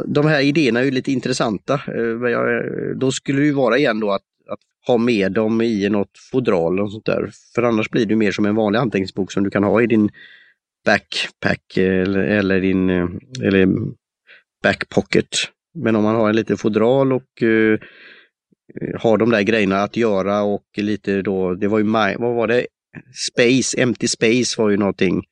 de 0.06 0.26
här 0.26 0.42
idéerna 0.42 0.80
är 0.80 0.84
ju 0.84 0.92
lite 0.92 1.12
intressanta. 1.12 1.74
Eh, 1.74 2.96
då 2.96 3.12
skulle 3.12 3.40
det 3.40 3.46
ju 3.46 3.52
vara 3.52 3.78
igen 3.78 4.00
då 4.00 4.12
att 4.12 4.22
ha 4.92 4.98
med 4.98 5.32
dem 5.32 5.62
i 5.62 5.90
något 5.90 6.18
fodral 6.32 6.80
och 6.80 6.92
sånt 6.92 7.06
där. 7.06 7.32
För 7.56 7.64
annars 7.64 7.90
blir 7.90 8.06
det 8.06 8.16
mer 8.16 8.32
som 8.32 8.46
en 8.46 8.56
vanlig 8.56 8.80
anteckningsbok 8.80 9.32
som 9.32 9.44
du 9.44 9.50
kan 9.50 9.64
ha 9.64 9.82
i 9.82 9.88
din 9.88 10.10
backpack 10.86 11.78
eller, 11.78 12.20
eller 12.20 12.62
din 12.62 12.90
eh, 12.90 13.08
eller 13.44 13.68
backpocket. 14.64 15.28
Men 15.74 15.96
om 15.96 16.04
man 16.04 16.16
har 16.16 16.30
en 16.30 16.36
liten 16.36 16.58
fodral 16.58 17.14
och 17.14 17.42
uh, 17.44 17.80
har 19.00 19.18
de 19.18 19.30
där 19.30 19.42
grejerna 19.42 19.82
att 19.82 19.98
göra 19.98 20.42
och 20.42 20.64
lite 20.78 21.22
då, 21.22 21.54
det 21.54 21.68
var 21.68 21.80
ju, 21.80 21.86
vad 22.18 22.36
var 22.36 22.48
det, 22.48 22.66
Space, 23.32 23.82
Empty 23.82 24.08
Space 24.08 24.62
var 24.62 24.70
ju 24.70 24.78
någonting 24.78 25.24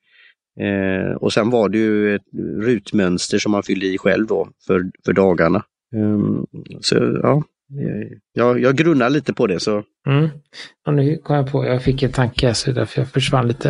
Eh, 0.59 1.15
och 1.15 1.33
sen 1.33 1.49
var 1.49 1.69
det 1.69 1.77
ju 1.77 2.15
ett 2.15 2.27
rutmönster 2.61 3.37
som 3.37 3.51
man 3.51 3.63
fyllde 3.63 3.85
i 3.85 3.97
själv 3.97 4.27
då 4.27 4.49
för, 4.67 4.91
för 5.05 5.13
dagarna. 5.13 5.63
Um, 5.95 6.45
så 6.81 7.19
ja, 7.23 7.43
jag, 8.33 8.59
jag 8.59 8.75
grunnar 8.75 9.09
lite 9.09 9.33
på 9.33 9.47
det. 9.47 9.59
så. 9.59 9.83
Mm. 10.07 10.29
Och 10.87 10.93
nu 10.93 11.17
kom 11.17 11.35
jag 11.35 11.51
på, 11.51 11.65
jag 11.65 11.83
fick 11.83 12.03
en 12.03 12.11
tanke 12.11 12.53
så 12.53 12.71
därför 12.71 13.01
jag 13.01 13.09
försvann 13.09 13.47
lite. 13.47 13.69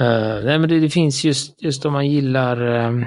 Uh, 0.00 0.44
nej 0.44 0.58
men 0.58 0.68
det, 0.68 0.80
det, 0.80 0.90
finns 0.90 1.24
just, 1.24 1.62
just 1.62 1.84
om 1.84 1.92
man 1.92 2.10
gillar, 2.10 2.62
uh, 2.62 3.04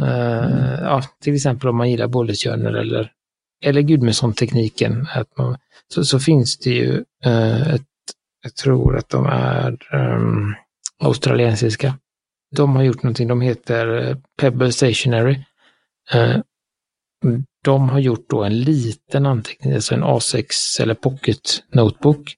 uh, 0.00 0.80
ja, 0.82 1.02
till 1.22 1.34
exempel 1.34 1.68
om 1.68 1.76
man 1.76 1.90
gillar 1.90 2.08
bullet 2.08 2.42
journal 2.42 2.76
eller, 2.76 3.12
eller 3.64 3.80
Gudmundsson-tekniken, 3.80 5.06
så, 5.88 6.04
så 6.04 6.20
finns 6.20 6.58
det 6.58 6.70
ju 6.70 7.04
ett, 7.74 7.82
jag 8.42 8.54
tror 8.54 8.96
att 8.96 9.08
de 9.08 9.26
är 9.26 9.78
um, 9.94 10.54
australiensiska 11.02 11.94
de 12.56 12.76
har 12.76 12.82
gjort 12.82 13.02
någonting, 13.02 13.28
de 13.28 13.40
heter 13.40 14.08
eh, 14.08 14.16
Pebble 14.40 14.72
Stationery. 14.72 15.36
Mm. 17.24 17.44
De 17.64 17.88
har 17.88 17.98
gjort 17.98 18.26
då 18.28 18.44
en 18.44 18.60
liten 18.60 19.26
anteckning, 19.26 19.74
alltså 19.74 19.94
en 19.94 20.04
A6 20.04 20.80
eller 20.82 20.94
Pocket 20.94 21.40
Notebook 21.72 22.34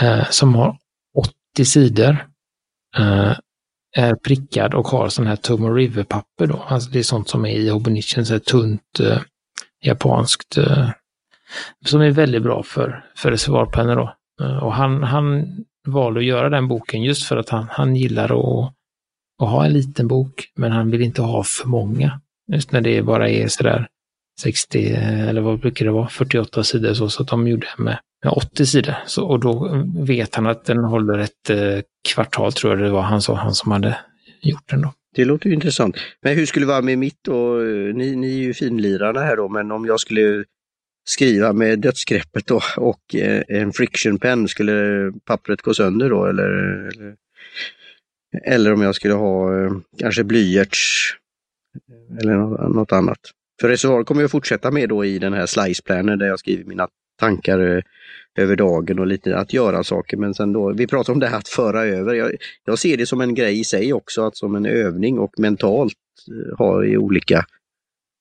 eh, 0.00 0.30
som 0.30 0.54
har 0.54 0.78
80 1.54 1.64
sidor. 1.64 2.26
Eh, 2.98 3.32
är 3.96 4.14
prickad 4.14 4.74
och 4.74 4.88
har 4.88 5.08
sån 5.08 5.26
här 5.26 5.36
Tomo 5.36 5.68
River-papper 5.68 6.46
då. 6.46 6.64
Alltså 6.68 6.90
det 6.90 6.98
är 6.98 7.02
sånt 7.02 7.28
som 7.28 7.46
är 7.46 7.50
i 7.50 7.68
Hobonichen, 7.68 8.26
så 8.26 8.38
tunt 8.38 9.00
eh, 9.00 9.20
japanskt. 9.80 10.58
Eh, 10.58 10.90
som 11.86 12.00
är 12.00 12.10
väldigt 12.10 12.42
bra 12.42 12.62
för, 12.62 13.04
för 13.16 13.30
reservoarpennor 13.30 13.96
då. 13.96 14.14
Och 14.62 14.72
han, 14.72 15.02
han 15.02 15.46
valde 15.86 16.20
att 16.20 16.26
göra 16.26 16.48
den 16.48 16.68
boken 16.68 17.02
just 17.02 17.24
för 17.24 17.36
att 17.36 17.48
han, 17.48 17.66
han 17.70 17.96
gillar 17.96 18.24
att 18.24 18.72
att 19.42 19.48
ha 19.48 19.64
en 19.64 19.72
liten 19.72 20.08
bok, 20.08 20.52
men 20.54 20.72
han 20.72 20.90
vill 20.90 21.02
inte 21.02 21.22
ha 21.22 21.42
för 21.42 21.68
många. 21.68 22.20
Just 22.52 22.72
när 22.72 22.80
det 22.80 23.02
bara 23.02 23.28
är 23.28 23.48
sådär 23.48 23.88
60, 24.40 24.86
eller 25.28 25.40
vad 25.40 25.60
brukar 25.60 25.84
det 25.84 25.90
vara, 25.90 26.08
48 26.08 26.64
sidor 26.64 26.94
så, 26.94 27.08
så 27.08 27.22
att 27.22 27.28
de 27.28 27.48
gjorde 27.48 27.66
med, 27.78 27.98
med 28.24 28.32
80 28.32 28.66
sidor. 28.66 28.94
Så, 29.06 29.26
och 29.26 29.40
då 29.40 29.84
vet 29.98 30.34
han 30.34 30.46
att 30.46 30.64
den 30.64 30.78
håller 30.78 31.18
ett 31.18 31.50
eh, 31.50 31.82
kvartal, 32.08 32.52
tror 32.52 32.72
jag 32.72 32.82
det 32.82 32.90
var 32.90 33.02
han 33.02 33.22
sa, 33.22 33.34
han 33.34 33.54
som 33.54 33.72
hade 33.72 33.98
gjort 34.42 34.70
den 34.70 34.82
då. 34.82 34.92
Det 35.14 35.24
låter 35.24 35.48
ju 35.48 35.54
intressant. 35.54 35.96
Men 36.22 36.34
hur 36.34 36.46
skulle 36.46 36.66
det 36.66 36.70
vara 36.70 36.82
med 36.82 36.98
mitt 36.98 37.28
och 37.28 37.62
eh, 37.62 37.94
ni, 37.94 38.16
ni 38.16 38.38
är 38.38 38.42
ju 38.42 38.54
finlirarna 38.54 39.20
här 39.20 39.36
då, 39.36 39.48
men 39.48 39.72
om 39.72 39.86
jag 39.86 40.00
skulle 40.00 40.44
skriva 41.06 41.52
med 41.52 41.78
dödsgreppet 41.78 42.46
då 42.46 42.60
och 42.76 43.14
eh, 43.14 43.42
en 43.48 43.72
friction 43.72 44.18
pen, 44.18 44.48
skulle 44.48 45.12
pappret 45.24 45.62
gå 45.62 45.74
sönder 45.74 46.10
då 46.10 46.26
eller? 46.26 46.48
eller? 46.88 47.14
Eller 48.44 48.72
om 48.72 48.82
jag 48.82 48.94
skulle 48.94 49.14
ha 49.14 49.64
eh, 49.64 49.72
kanske 49.98 50.24
blyerts 50.24 51.12
eh, 51.88 52.16
eller 52.16 52.34
något 52.68 52.92
annat. 52.92 53.18
För 53.60 53.68
reservoar 53.68 54.04
kommer 54.04 54.20
jag 54.20 54.30
fortsätta 54.30 54.70
med 54.70 54.88
då 54.88 55.04
i 55.04 55.18
den 55.18 55.32
här 55.32 55.46
sliceplanen 55.46 56.18
där 56.18 56.26
jag 56.26 56.38
skriver 56.38 56.64
mina 56.64 56.88
tankar 57.18 57.76
eh, 57.76 57.82
över 58.38 58.56
dagen 58.56 58.98
och 58.98 59.06
lite 59.06 59.36
att 59.36 59.52
göra 59.52 59.84
saker. 59.84 60.16
Men 60.16 60.34
sen 60.34 60.52
då, 60.52 60.72
vi 60.72 60.86
pratar 60.86 61.12
om 61.12 61.20
det 61.20 61.26
här 61.26 61.38
att 61.38 61.48
föra 61.48 61.84
över. 61.84 62.14
Jag, 62.14 62.32
jag 62.64 62.78
ser 62.78 62.96
det 62.96 63.06
som 63.06 63.20
en 63.20 63.34
grej 63.34 63.60
i 63.60 63.64
sig 63.64 63.92
också, 63.92 64.22
att 64.22 64.36
som 64.36 64.54
en 64.54 64.66
övning 64.66 65.18
och 65.18 65.38
mentalt 65.38 65.94
eh, 66.30 66.58
ha 66.58 66.84
i 66.84 66.96
olika 66.96 67.44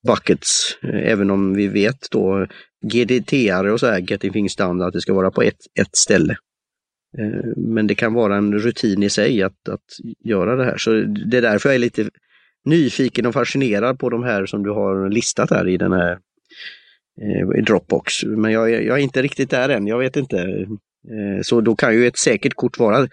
buckets. 0.08 0.78
Eh, 0.84 1.12
även 1.12 1.32
om 1.32 1.54
vi 1.54 1.68
vet 1.68 2.12
då 2.12 2.48
GDT-are 2.86 3.70
och 3.70 3.80
så 3.80 3.88
här, 3.88 4.12
Getting 4.12 4.34
Things 4.34 4.56
Done, 4.56 4.86
att 4.86 4.94
det 4.94 5.02
ska 5.02 5.14
vara 5.14 5.32
på 5.32 5.42
ett, 5.42 5.60
ett 5.80 5.96
ställe. 5.96 6.38
Men 7.58 7.88
det 7.88 7.96
kan 7.96 8.14
vara 8.14 8.36
en 8.36 8.60
rutin 8.60 9.04
i 9.04 9.10
sig 9.10 9.44
att, 9.44 9.70
att 9.70 9.86
göra 10.24 10.56
det 10.56 10.66
här. 10.66 10.78
Så 10.78 10.92
det 11.32 11.38
är 11.38 11.42
därför 11.42 11.70
jag 11.70 11.76
är 11.76 11.80
lite 11.80 12.10
nyfiken 12.66 13.26
och 13.26 13.34
fascinerad 13.34 14.00
på 14.00 14.10
de 14.10 14.24
här 14.24 14.46
som 14.46 14.64
du 14.64 14.70
har 14.70 15.10
listat 15.10 15.50
här 15.50 15.68
i 15.68 15.78
den 15.78 15.92
här 15.92 16.12
eh, 17.22 17.64
Dropbox. 17.64 18.24
Men 18.24 18.52
jag, 18.52 18.70
jag, 18.72 19.00
är 19.00 19.04
inte 19.04 19.22
riktigt 19.22 19.50
där 19.50 19.70
än, 19.70 19.88
jag 19.88 20.00
vet 20.00 20.16
inte. 20.16 20.38
Eh, 21.12 21.42
så 21.42 21.62
då 21.62 21.76
kan 21.76 21.94
ju 21.94 22.08
ett 22.08 22.18
säkert 22.18 22.54
kort 22.54 22.80
vara 22.80 23.08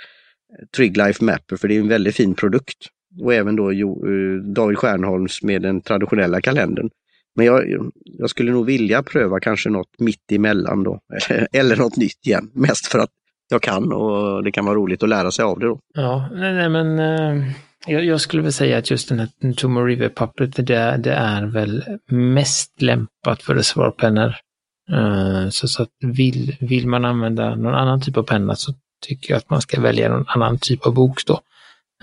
Triglife 0.77 1.25
Mapper 1.25 1.57
för 1.57 1.69
det 1.69 1.77
är 1.77 1.81
en 1.81 1.89
väldigt 1.89 2.17
fin 2.17 2.35
produkt. 2.35 2.79
Och 3.21 3.35
även 3.35 3.57
då 3.57 3.73
jo, 3.73 4.07
eh, 4.07 4.43
David 4.43 4.79
Stjernholms 4.79 5.43
med 5.43 5.63
den 5.63 5.81
traditionella 5.81 6.41
kalendern. 6.41 6.91
Men 7.37 7.47
jag, 7.47 7.65
jag, 8.05 8.31
skulle 8.31 8.53
nog 8.53 8.67
vilja 8.67 9.03
pröva 9.03 9.41
kanske 9.41 9.71
något 9.71 9.99
mitt 9.99 10.33
emellan 10.33 10.83
då. 10.83 11.01
Eller 11.53 11.77
något 11.77 11.97
nytt 11.97 12.27
igen. 12.27 12.51
Mest 12.55 12.87
för 12.87 12.99
att 12.99 13.11
jag 13.51 13.63
kan 13.63 13.93
och 13.93 14.45
det 14.45 14.53
kan 14.53 14.65
vara 14.65 14.77
roligt 14.77 15.03
att 15.03 15.09
lära 15.09 15.31
sig 15.31 15.45
av 15.45 15.59
det 15.59 15.67
då. 15.67 15.79
Ja, 15.95 16.29
nej, 16.33 16.55
nej 16.55 16.69
men 16.69 16.99
eh, 16.99 17.45
jag, 17.87 18.05
jag, 18.05 18.21
skulle 18.21 18.43
väl 18.43 18.53
säga 18.53 18.79
att 18.79 18.91
just 18.91 19.09
den 19.09 19.19
här 19.19 19.53
Tomb 19.57 19.79
River-pappret, 19.79 20.57
det, 20.57 20.97
det, 20.97 21.13
är 21.13 21.43
väl 21.43 21.85
mest 22.11 22.83
lämpat 22.83 23.43
för 23.43 23.55
reservoarpennor. 23.55 24.35
Uh, 24.93 25.49
så, 25.49 25.69
så 25.69 25.83
att 25.83 25.91
vill, 26.01 26.57
vill 26.61 26.87
man 26.87 27.05
använda 27.05 27.55
någon 27.55 27.75
annan 27.75 28.01
typ 28.01 28.17
av 28.17 28.23
penna 28.23 28.57
så 28.57 28.73
tycker 29.07 29.31
jag 29.31 29.39
att 29.39 29.51
man 29.51 29.61
ska 29.61 29.81
välja 29.81 30.09
någon 30.09 30.29
annan 30.29 30.59
typ 30.59 30.87
av 30.87 30.95
bok 30.95 31.21
då. 31.27 31.41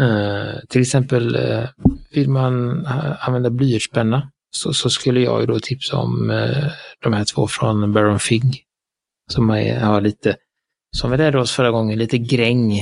Uh, 0.01 0.59
till 0.69 0.81
exempel 0.81 1.35
uh, 1.35 1.65
vill 2.11 2.29
man 2.29 2.85
använda 3.19 3.49
blyertspenna 3.49 4.31
så, 4.51 4.73
så, 4.73 4.89
skulle 4.89 5.19
jag 5.19 5.39
ju 5.39 5.45
då 5.45 5.59
tipsa 5.59 5.97
om 5.97 6.29
uh, 6.29 6.71
de 7.03 7.13
här 7.13 7.25
två 7.35 7.47
från 7.47 7.93
Baron 7.93 8.19
Fig. 8.19 8.63
Som 9.31 9.49
är, 9.49 9.79
har 9.79 10.01
lite 10.01 10.35
som 10.97 11.11
vi 11.11 11.17
lärde 11.17 11.39
oss 11.39 11.51
förra 11.51 11.71
gången, 11.71 11.99
lite 11.99 12.17
gräng 12.17 12.73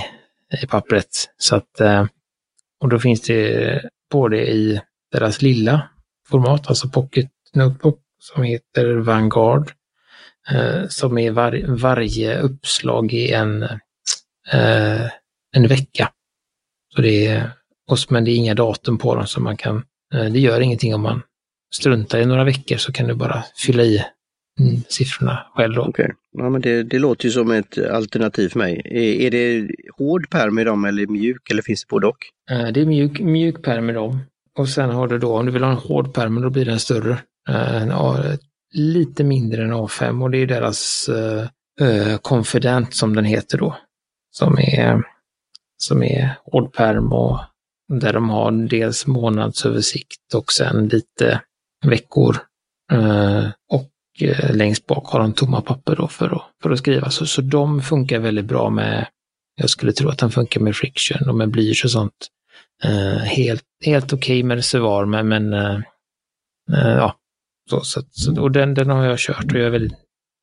i 0.64 0.68
pappret. 0.68 1.10
Så 1.38 1.56
att, 1.56 1.82
och 2.80 2.90
då 2.90 3.00
finns 3.00 3.22
det 3.22 3.82
både 4.12 4.48
i 4.48 4.82
deras 5.12 5.42
lilla 5.42 5.90
format, 6.30 6.68
alltså 6.68 6.90
Pocket 6.90 7.32
Notebook, 7.54 8.00
som 8.20 8.44
heter 8.44 8.96
Vanguard, 8.96 9.72
eh, 10.52 10.88
som 10.88 11.18
är 11.18 11.32
var, 11.32 11.66
varje 11.68 12.40
uppslag 12.40 13.14
i 13.14 13.32
en, 13.32 13.64
eh, 14.52 15.06
en 15.56 15.68
vecka. 15.68 16.12
Så 16.96 17.02
det 17.02 17.28
är, 17.28 17.52
men 18.10 18.24
det 18.26 18.32
är 18.32 18.36
inga 18.36 18.56
datum 18.56 18.98
på 18.98 19.16
dem 19.16 19.28
så 19.28 19.42
man 19.42 19.58
kan, 19.58 19.84
eh, 20.14 20.26
det 20.26 20.40
gör 20.40 20.62
ingenting 20.62 20.96
om 20.96 21.02
man 21.02 21.22
struntar 21.74 22.20
i 22.20 22.26
några 22.26 22.44
veckor 22.44 22.78
så 22.78 22.94
kan 22.94 23.08
du 23.08 23.14
bara 23.14 23.44
fylla 23.66 23.84
i 23.84 24.06
mm, 24.60 24.82
siffrorna 24.88 25.46
själv. 25.56 25.76
Då. 25.76 25.88
Okay. 25.88 26.08
Ja, 26.32 26.50
men 26.50 26.62
det, 26.62 26.84
det 26.84 27.00
låter 27.00 27.26
ju 27.26 27.32
som 27.32 27.52
ett 27.52 27.78
alternativ 27.78 28.50
för 28.50 28.60
mig. 28.60 28.82
Är, 28.86 29.26
är 29.26 29.32
det 29.32 29.70
hård 29.98 30.30
pärm 30.30 30.60
i 30.60 30.64
dem 30.64 30.86
eller 30.86 31.08
mjuk 31.08 31.52
eller 31.52 31.62
finns 31.62 31.86
det 31.86 31.90
både 31.90 32.08
och? 32.08 32.18
Eh, 32.52 32.68
det 32.68 32.82
är 32.82 32.86
mjuk, 32.86 33.20
mjuk 33.20 33.64
pärm 33.64 33.90
i 33.90 33.94
dem. 33.94 34.20
Och 34.58 34.70
sen 34.70 34.90
har 34.90 35.08
du 35.08 35.18
då, 35.18 35.38
om 35.38 35.46
du 35.46 35.52
vill 35.52 35.64
ha 35.64 35.72
en 35.72 35.78
hård 35.78 36.14
pärm, 36.14 36.42
då 36.42 36.50
blir 36.50 36.66
den 36.66 36.80
större. 36.80 37.18
Eh, 37.50 37.82
en 37.82 37.92
A, 37.92 38.38
lite 38.74 39.24
mindre 39.24 39.64
än 39.64 39.74
A5 39.74 40.24
och 40.24 40.32
det 40.32 40.38
är 40.38 40.48
deras 40.48 41.10
uh, 41.82 42.18
Confident 42.18 42.96
som 42.96 43.16
den 43.16 43.26
heter 43.26 43.58
då. 43.58 43.78
Som 44.32 44.58
är, 44.58 45.04
som 45.78 46.04
är 46.04 46.40
hård 46.46 46.74
pärm 46.74 47.14
och 47.14 47.40
där 47.94 48.14
de 48.14 48.30
har 48.30 48.52
dels 48.52 49.08
månadsöversikt 49.08 50.34
och 50.36 50.52
sen 50.52 50.88
lite 50.88 51.42
veckor. 51.86 52.38
Uh, 52.94 53.50
och 53.70 53.90
Eh, 54.20 54.56
längst 54.56 54.88
bak 54.88 55.08
har 55.08 55.20
de 55.20 55.34
tomma 55.34 55.62
papper 55.62 55.96
då 55.96 56.08
för 56.08 56.36
att, 56.36 56.42
för 56.64 56.70
att 56.70 56.80
skriva. 56.80 57.10
Så, 57.10 57.26
så 57.26 57.42
de 57.42 57.82
funkar 57.82 58.20
väldigt 58.20 58.46
bra 58.46 58.70
med 58.70 59.08
jag 59.60 59.70
skulle 59.70 59.92
tro 59.92 60.10
att 60.10 60.18
den 60.18 60.32
funkar 60.32 60.62
med 60.62 60.76
friction 60.76 61.30
och 61.30 61.36
med 61.36 61.50
blyerts 61.50 61.84
och 61.84 61.92
sånt. 61.92 62.28
Eh, 62.84 63.18
helt 63.18 63.64
helt 63.86 64.14
okej 64.14 64.40
okay 64.40 64.44
med 64.44 64.58
reservoar, 64.58 65.06
men, 65.06 65.28
men 65.28 65.54
eh, 65.54 65.76
eh, 66.74 66.98
ja. 66.98 67.16
Så, 67.70 67.82
så, 67.82 68.02
så, 68.12 68.42
och 68.42 68.52
den, 68.52 68.74
den 68.74 68.90
har 68.90 69.06
jag 69.06 69.20
kört 69.20 69.52
och 69.52 69.60
jag 69.60 69.66
är 69.66 69.70
väldigt 69.70 69.94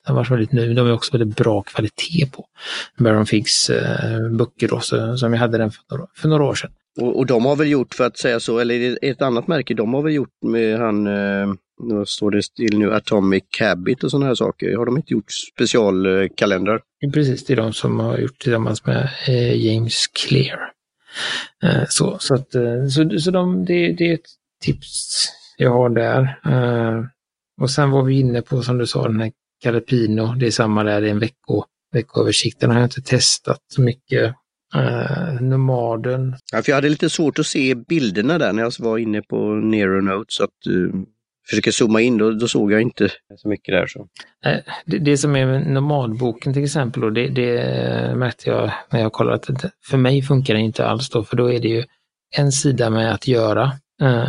den 0.06 0.16
var 0.16 0.24
väldigt 0.24 0.52
nöjd. 0.52 0.76
De 0.76 0.87
är 0.87 0.92
också 0.92 1.18
väldigt 1.18 1.37
bra 1.37 1.62
kvalitet 1.62 2.26
på. 2.32 2.46
Baron 2.98 3.26
Figs 3.26 3.70
eh, 3.70 4.30
böcker 4.30 4.68
då, 4.68 4.80
så, 4.80 5.16
som 5.16 5.32
jag 5.32 5.40
hade 5.40 5.58
den 5.58 5.70
för 5.70 5.82
några, 5.90 6.06
för 6.14 6.28
några 6.28 6.44
år 6.44 6.54
sedan. 6.54 6.70
Och, 7.00 7.18
och, 7.18 7.26
de 7.26 7.44
har 7.44 7.56
väl 7.56 7.70
gjort, 7.70 7.94
för 7.94 8.04
att 8.04 8.18
säga 8.18 8.40
så, 8.40 8.58
eller 8.58 8.98
ett 9.02 9.22
annat 9.22 9.46
märke, 9.46 9.74
de 9.74 9.94
har 9.94 10.02
väl 10.02 10.12
gjort 10.12 10.42
med 10.42 10.78
han, 10.78 11.06
eh, 11.06 11.54
nu 11.82 12.06
står 12.06 12.30
det 12.30 12.42
still 12.42 12.78
nu, 12.78 12.94
Atomic 12.94 13.44
Habit 13.60 14.04
och 14.04 14.10
sådana 14.10 14.26
här 14.26 14.34
saker. 14.34 14.76
Har 14.76 14.87
de 14.87 14.96
inte 14.96 15.12
gjort 15.12 15.32
specialkalendrar? 15.54 16.80
Precis, 17.14 17.44
det 17.44 17.52
är 17.52 17.56
de 17.56 17.72
som 17.72 18.00
har 18.00 18.18
gjort 18.18 18.38
tillsammans 18.38 18.87
med 18.87 19.10
eh, 19.28 19.66
James 19.66 20.06
Clear. 20.06 20.58
Eh, 21.62 21.82
så 21.88 22.16
så, 22.20 22.34
att, 22.34 22.54
eh, 22.54 22.87
så, 22.87 23.18
så 23.18 23.30
de, 23.30 23.64
det, 23.64 23.92
det 23.92 24.10
är 24.10 24.14
ett 24.14 24.30
tips 24.62 25.28
jag 25.56 25.70
har 25.70 25.88
där. 25.88 26.38
Och 27.60 27.70
sen 27.70 27.90
var 27.90 28.02
vi 28.02 28.20
inne 28.20 28.42
på, 28.42 28.62
som 28.62 28.78
du 28.78 28.87
sa, 28.87 29.08
den 29.08 29.20
här 29.20 29.32
Carapino, 29.62 30.34
det 30.34 30.46
är 30.46 30.50
samma 30.50 30.84
där, 30.84 31.00
det 31.00 31.06
är 31.06 31.10
en 31.10 31.18
vecko, 31.18 31.64
veckoöversikt. 31.92 32.60
Den 32.60 32.70
har 32.70 32.76
jag 32.76 32.87
inte 32.87 33.02
testat 33.02 33.60
så 33.74 33.80
mycket. 33.80 34.34
Uh, 34.76 35.40
nomaden. 35.40 36.37
Ja, 36.52 36.62
för 36.62 36.70
jag 36.70 36.76
hade 36.76 36.88
lite 36.88 37.10
svårt 37.10 37.38
att 37.38 37.46
se 37.46 37.74
bilderna 37.74 38.38
där 38.38 38.52
när 38.52 38.62
jag 38.62 38.72
var 38.78 38.98
inne 38.98 39.22
på 39.22 39.54
Nero 39.54 40.00
Notes. 40.00 40.40
Att 40.40 40.66
uh, 40.70 40.92
försöker 41.50 41.70
zooma 41.70 42.00
in, 42.00 42.18
då, 42.18 42.30
då 42.30 42.48
såg 42.48 42.72
jag 42.72 42.83
inte 42.83 43.09
så 43.37 43.48
mycket 43.48 43.72
där. 43.72 43.87
Så. 43.87 44.09
Eh, 44.44 44.59
det, 44.87 44.98
det, 44.98 45.16
som 45.16 45.37
är 45.37 45.46
med 45.46 45.66
nomadboken 45.66 46.52
till 46.52 46.64
exempel, 46.64 47.04
och 47.04 47.12
det, 47.12 47.28
det 47.28 48.16
märkte 48.16 48.50
jag 48.50 48.72
när 48.90 49.00
jag 49.00 49.12
kollade 49.12 49.37
att 49.37 49.64
för 49.90 49.96
mig 49.96 50.22
funkar 50.22 50.54
det 50.54 50.61
inte 50.61 50.87
alls 50.87 51.11
då, 51.11 51.24
för 51.24 51.37
då 51.37 51.52
är 51.52 51.61
det 51.61 51.68
ju 51.68 51.85
en 52.37 52.52
sida 52.52 52.90
med 52.90 53.14
att 53.14 53.28
göra. 53.28 53.72
Uh, 54.02 54.28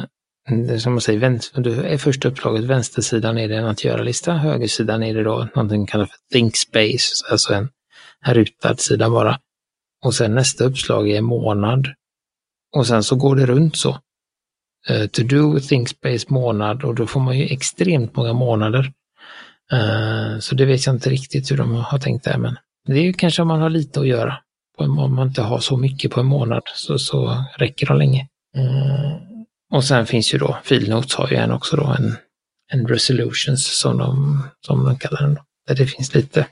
som 0.78 0.94
man 0.94 1.02
säger, 1.02 1.20
vänster, 1.20 1.98
första 1.98 2.28
uppslaget, 2.28 2.64
vänstersidan 2.64 3.38
är 3.38 3.48
det 3.48 3.56
en 3.56 3.66
att 3.66 3.84
göra-lista, 3.84 4.34
högersidan 4.34 5.04
är 5.04 5.14
det 5.14 5.24
då 5.24 5.48
någonting 5.56 5.86
kallat 5.86 6.10
för 6.10 6.18
think 6.34 6.56
space, 6.56 7.26
alltså 7.32 7.54
en, 7.54 7.70
en 8.26 8.34
rutad 8.34 8.76
sida 8.76 9.10
bara. 9.10 9.40
Och 10.06 10.14
sen 10.14 10.36
nästa 10.36 10.64
uppslag 10.64 11.10
är 11.10 11.22
månad. 11.22 11.88
Och 12.76 12.88
sen 12.88 13.04
så 13.04 13.16
går 13.16 13.36
det 13.36 13.46
runt 13.46 13.78
så 13.78 13.98
eh, 14.90 15.08
to 15.08 15.24
do, 15.24 15.60
Thinkspace 15.60 16.26
månad 16.28 16.84
och 16.84 16.96
då 16.96 17.08
får 17.08 17.20
man 17.20 17.40
ju 17.40 17.46
extremt 17.46 18.16
många 18.16 18.34
månader. 18.34 18.92
Eh, 19.72 20.40
så 20.40 20.56
det 20.56 20.66
vet 20.66 20.86
jag 20.86 20.96
inte 20.96 21.10
riktigt 21.10 21.52
hur 21.52 21.58
de 21.58 21.76
har 21.76 22.00
tänkt 22.00 22.24
där, 22.26 22.38
men 22.38 22.58
det 22.88 22.94
är 22.94 23.04
ju 23.04 23.14
kanske 23.14 23.42
om 23.42 23.48
man 23.48 23.62
har 23.62 23.70
lite 23.70 24.00
att 24.00 24.08
göra. 24.08 24.38
Om 24.78 25.16
man 25.16 25.28
inte 25.28 25.42
har 25.42 25.60
så 25.60 25.78
mycket 25.78 26.12
på 26.12 26.20
en 26.20 26.26
månad 26.26 26.64
så, 26.76 27.00
så 27.00 27.46
räcker 27.58 27.88
de 27.88 27.98
länge. 27.98 28.28
Mm. 28.58 29.46
och 29.72 29.84
sen 29.84 30.06
finns 30.06 30.34
ju 30.34 30.38
då, 30.38 30.58
Filnotes 30.64 31.16
har 31.16 31.30
ju 31.30 31.36
en 31.36 31.52
också 31.52 31.76
då, 31.76 31.84
en, 31.84 32.16
en 32.74 32.88
resolutions 32.88 33.80
som 33.80 33.98
de, 33.98 34.44
som 34.66 34.86
de 34.86 34.98
kallar 34.98 35.22
den. 35.22 35.34
Då, 35.34 35.42
där 35.68 35.76
det 35.76 35.88
finns 35.88 36.16
lite, 36.16 36.48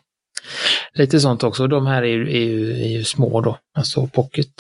lite 0.94 1.20
sånt 1.20 1.44
också. 1.44 1.68
De 1.68 1.88
här 1.88 2.04
är 2.04 2.06
är, 2.06 2.28
är 2.28 2.46
ju, 2.46 2.72
är 2.72 2.88
ju 2.88 3.04
små 3.04 3.42
då, 3.42 3.58
alltså 3.78 4.08
pocket. 4.08 4.54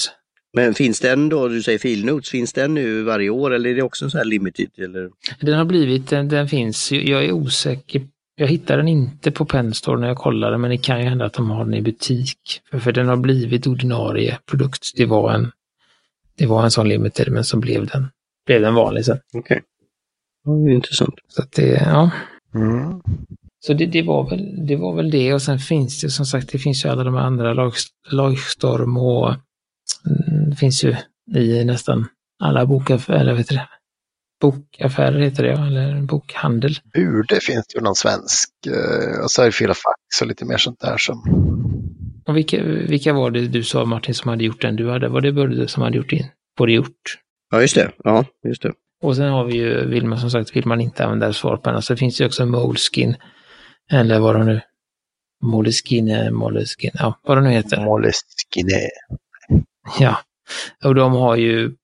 Men 0.54 0.74
finns 0.74 1.00
den 1.00 1.30
då, 1.30 1.48
du 1.48 1.64
säger 1.64 1.80
Filnotes, 1.80 2.30
finns 2.30 2.54
den 2.54 2.74
nu 2.74 3.04
varje 3.04 3.30
år 3.30 3.54
eller 3.54 3.70
är 3.70 3.76
det 3.76 3.82
också 3.82 4.06
en 4.06 4.12
sån 4.12 4.18
här 4.18 4.26
limited? 4.26 4.70
Eller? 4.78 5.10
Den 5.40 5.58
har 5.58 5.66
blivit, 5.66 6.10
den, 6.10 6.30
den 6.30 6.50
finns, 6.50 6.92
jag 6.92 7.26
är 7.26 7.32
osäker 7.32 8.02
jag 8.36 8.48
hittade 8.48 8.80
den 8.80 8.88
inte 8.88 9.32
på 9.32 9.46
Penstore 9.46 10.00
när 10.00 10.08
jag 10.08 10.18
kollade, 10.18 10.58
men 10.58 10.72
det 10.72 10.78
kan 10.78 11.00
ju 11.00 11.06
hända 11.06 11.26
att 11.26 11.34
de 11.34 11.50
har 11.50 11.66
den 11.66 11.74
i 11.74 11.82
butik. 11.82 12.62
För, 12.72 12.80
för 12.80 12.92
den 12.92 13.08
har 13.08 13.18
blivit 13.18 13.68
ordinarie 13.68 14.40
produkt. 14.46 14.92
Det 14.96 15.06
var 15.06 15.34
en, 15.34 15.52
det 16.38 16.46
var 16.46 16.64
en 16.64 16.72
sån 16.72 16.90
limited, 16.90 17.32
men 17.32 17.44
så 17.44 17.58
blev 17.58 17.88
den 17.88 18.10
blev 18.46 18.62
den 18.62 18.74
vanlig 18.74 19.06
sen. 19.06 19.20
Okej. 19.34 19.40
Okay. 19.40 19.62
Ja, 20.46 20.72
intressant. 20.72 21.16
Så 21.28 21.42
att 21.42 21.52
det, 21.52 21.68
ja. 21.68 22.12
Mm. 22.56 23.02
Så 23.60 23.74
det, 23.74 23.86
det, 23.86 24.02
var 24.02 24.30
väl, 24.30 24.68
det 24.68 24.76
var 24.76 24.96
väl 24.96 25.12
det 25.12 25.34
och 25.34 25.42
sen 25.42 25.60
finns 25.60 26.02
det 26.02 26.10
som 26.10 26.26
sagt, 26.26 26.52
det 26.52 26.60
finns 26.60 26.86
ju 26.86 26.90
alla 26.90 27.04
de 27.04 27.16
andra, 27.16 27.54
lag, 27.54 27.74
Lagstorm 28.12 28.98
och 28.98 29.34
det 30.50 30.56
finns 30.56 30.84
ju 30.84 30.96
i 31.36 31.66
nästan 31.66 32.08
alla 32.40 32.66
bokaffärer, 32.66 33.20
eller 33.20 33.34
vet 33.34 33.50
du 33.50 33.56
det? 33.56 33.68
Bokaffärer 34.42 35.20
heter 35.20 35.44
det, 35.44 35.52
eller 35.52 36.02
bokhandel. 36.02 36.76
Burde 36.94 37.40
finns 37.42 37.68
det 37.68 37.78
ju 37.78 37.84
någon 37.84 37.96
svensk, 37.96 38.50
eh, 38.68 39.24
och 39.24 39.32
så 39.32 39.42
är 39.42 39.46
det 39.46 39.52
Filofax 39.52 40.22
och 40.22 40.28
lite 40.28 40.46
mer 40.46 40.58
sånt 40.58 40.80
där 40.80 40.98
som... 40.98 41.24
Och 42.28 42.38
vilka, 42.38 42.64
vilka 42.64 43.14
var 43.14 43.32
det 43.32 43.48
du 43.48 43.64
sa 43.64 43.86
Martin 43.86 44.16
som 44.16 44.30
hade 44.30 44.44
gjort 44.44 44.62
den 44.62 44.76
du 44.76 44.90
hade? 44.90 45.08
Var 45.08 45.22
det 45.22 45.32
Burde 45.32 45.68
som 45.68 45.84
hade 45.84 45.98
gjort 45.98 46.10
din? 46.10 46.26
Det 46.58 46.74
gjort? 46.74 47.20
Ja, 47.52 47.62
just 47.62 47.76
det. 47.76 47.92
Ja, 48.04 48.26
just 48.48 48.62
det. 48.62 48.74
Och 49.02 49.16
sen 49.16 49.30
har 49.30 49.46
vi 49.46 49.58
ju, 49.58 49.88
vill 49.88 50.06
man 50.06 50.20
som 50.20 50.30
sagt, 50.30 50.56
vill 50.56 50.66
man 50.66 50.82
inte 50.82 51.04
använda 51.04 51.34
svarpenna 51.34 51.82
så 51.82 51.96
finns 51.96 52.18
det 52.18 52.26
också 52.26 52.46
Moleskin. 52.46 53.16
Eller 53.92 54.20
vad 54.20 54.36
de 54.36 54.46
nu, 54.46 54.62
Moleskin, 55.44 56.34
Moleskin, 56.34 56.92
ja 56.94 57.20
vad 57.24 57.38
de 57.38 57.44
nu 57.44 57.50
heter. 57.50 57.86
Moleskin. 57.86 58.70
Ja, 60.00 60.20
och 60.84 60.96
de 60.96 61.14
har 61.14 61.36
ju 61.36 61.76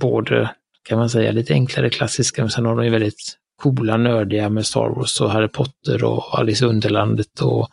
både, 0.00 0.50
kan 0.88 0.98
man 0.98 1.10
säga, 1.10 1.32
lite 1.32 1.52
enklare 1.52 1.90
klassiska, 1.90 2.42
men 2.42 2.50
sen 2.50 2.66
har 2.66 2.76
de 2.76 2.84
ju 2.84 2.90
väldigt 2.90 3.38
coola, 3.62 3.96
nördiga 3.96 4.48
med 4.48 4.66
Star 4.66 4.88
Wars 4.88 5.20
och 5.20 5.30
Harry 5.30 5.48
Potter 5.48 6.04
och 6.04 6.38
Alice 6.38 6.64
i 6.64 6.68
Underlandet 6.68 7.40
och 7.40 7.68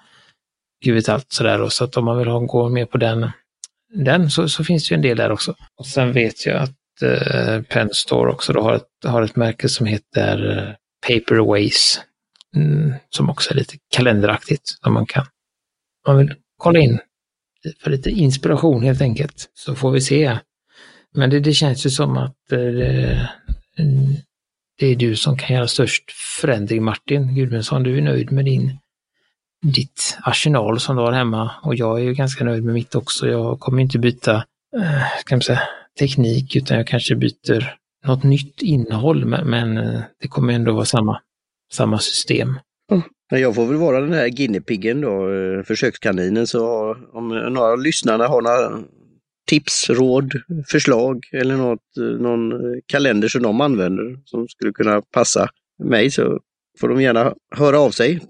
gud 0.83 0.95
vet 0.95 1.09
allt 1.09 1.31
sådär. 1.31 1.69
Så 1.69 1.83
att 1.83 1.97
om 1.97 2.05
man 2.05 2.17
vill 2.17 2.27
ha, 2.27 2.39
gå 2.39 2.69
med 2.69 2.89
på 2.89 2.97
den, 2.97 3.29
den 3.93 4.29
så, 4.29 4.49
så 4.49 4.63
finns 4.63 4.89
det 4.89 4.93
ju 4.93 4.95
en 4.95 5.01
del 5.01 5.17
där 5.17 5.31
också. 5.31 5.55
Och 5.79 5.85
sen 5.85 6.13
vet 6.13 6.45
jag 6.45 6.55
att 6.55 7.01
eh, 7.01 7.61
Penn 7.61 7.89
Store 7.93 8.31
också 8.31 8.53
då 8.53 8.61
har 8.61 8.73
ett, 8.75 8.89
har 9.05 9.21
ett 9.21 9.35
märke 9.35 9.69
som 9.69 9.85
heter 9.85 10.57
eh, 10.57 10.73
Paperways. 11.07 12.01
Mm, 12.55 12.93
som 13.09 13.29
också 13.29 13.51
är 13.51 13.55
lite 13.55 13.77
kalenderaktigt. 13.95 14.67
Som 14.83 14.93
man 14.93 15.05
kan, 15.05 15.25
man 16.07 16.17
vill 16.17 16.33
kolla 16.57 16.79
in 16.79 16.99
för 17.79 17.91
lite 17.91 18.09
inspiration 18.09 18.83
helt 18.83 19.01
enkelt. 19.01 19.49
Så 19.53 19.75
får 19.75 19.91
vi 19.91 20.01
se. 20.01 20.39
Men 21.15 21.29
det, 21.29 21.39
det 21.39 21.53
känns 21.53 21.85
ju 21.85 21.89
som 21.89 22.17
att 22.17 22.51
eh, 22.51 23.27
det 24.79 24.85
är 24.87 24.95
du 24.95 25.15
som 25.15 25.37
kan 25.37 25.55
göra 25.55 25.67
störst 25.67 26.11
förändring 26.41 26.83
Martin 26.83 27.35
Gudmundsson. 27.35 27.83
Du 27.83 27.97
är 27.97 28.01
nöjd 28.01 28.31
med 28.31 28.45
din 28.45 28.77
ditt 29.61 30.17
arsenal 30.21 30.79
som 30.79 30.95
du 30.95 31.01
har 31.01 31.11
hemma 31.11 31.51
och 31.63 31.75
jag 31.75 31.99
är 31.99 32.03
ju 32.03 32.13
ganska 32.13 32.43
nöjd 32.43 32.63
med 32.63 32.73
mitt 32.73 32.95
också. 32.95 33.27
Jag 33.27 33.59
kommer 33.59 33.81
inte 33.81 33.99
byta, 33.99 34.35
eh, 34.77 35.03
kan 35.25 35.35
man 35.35 35.41
säga, 35.41 35.61
teknik 35.99 36.55
utan 36.55 36.77
jag 36.77 36.87
kanske 36.87 37.15
byter 37.15 37.75
något 38.05 38.23
nytt 38.23 38.61
innehåll 38.61 39.25
men 39.25 39.49
men 39.49 39.77
eh, 39.77 40.01
det 40.21 40.27
kommer 40.27 40.53
ändå 40.53 40.73
vara 40.73 40.85
samma, 40.85 41.21
samma 41.73 41.99
system. 41.99 42.59
Mm. 42.91 43.03
Jag 43.29 43.55
får 43.55 43.65
väl 43.65 43.77
vara 43.77 44.01
den 44.01 44.13
här 44.13 44.27
guineapiggen 44.27 45.01
då, 45.01 45.33
eh, 45.33 45.63
försökskaninen, 45.63 46.47
så 46.47 46.95
om 47.13 47.27
några 47.27 47.71
av 47.71 47.81
lyssnarna 47.81 48.27
har 48.27 48.41
några 48.41 48.83
tips, 49.47 49.89
råd, 49.89 50.33
förslag 50.67 51.25
eller 51.33 51.55
något, 51.55 51.97
eh, 51.97 52.03
någon 52.03 52.51
kalender 52.85 53.27
som 53.27 53.43
de 53.43 53.61
använder 53.61 54.19
som 54.25 54.47
skulle 54.47 54.71
kunna 54.71 55.01
passa 55.01 55.49
mig 55.83 56.11
så 56.11 56.39
får 56.79 56.89
de 56.89 57.01
gärna 57.01 57.33
höra 57.55 57.79
av 57.79 57.91
sig 57.91 58.21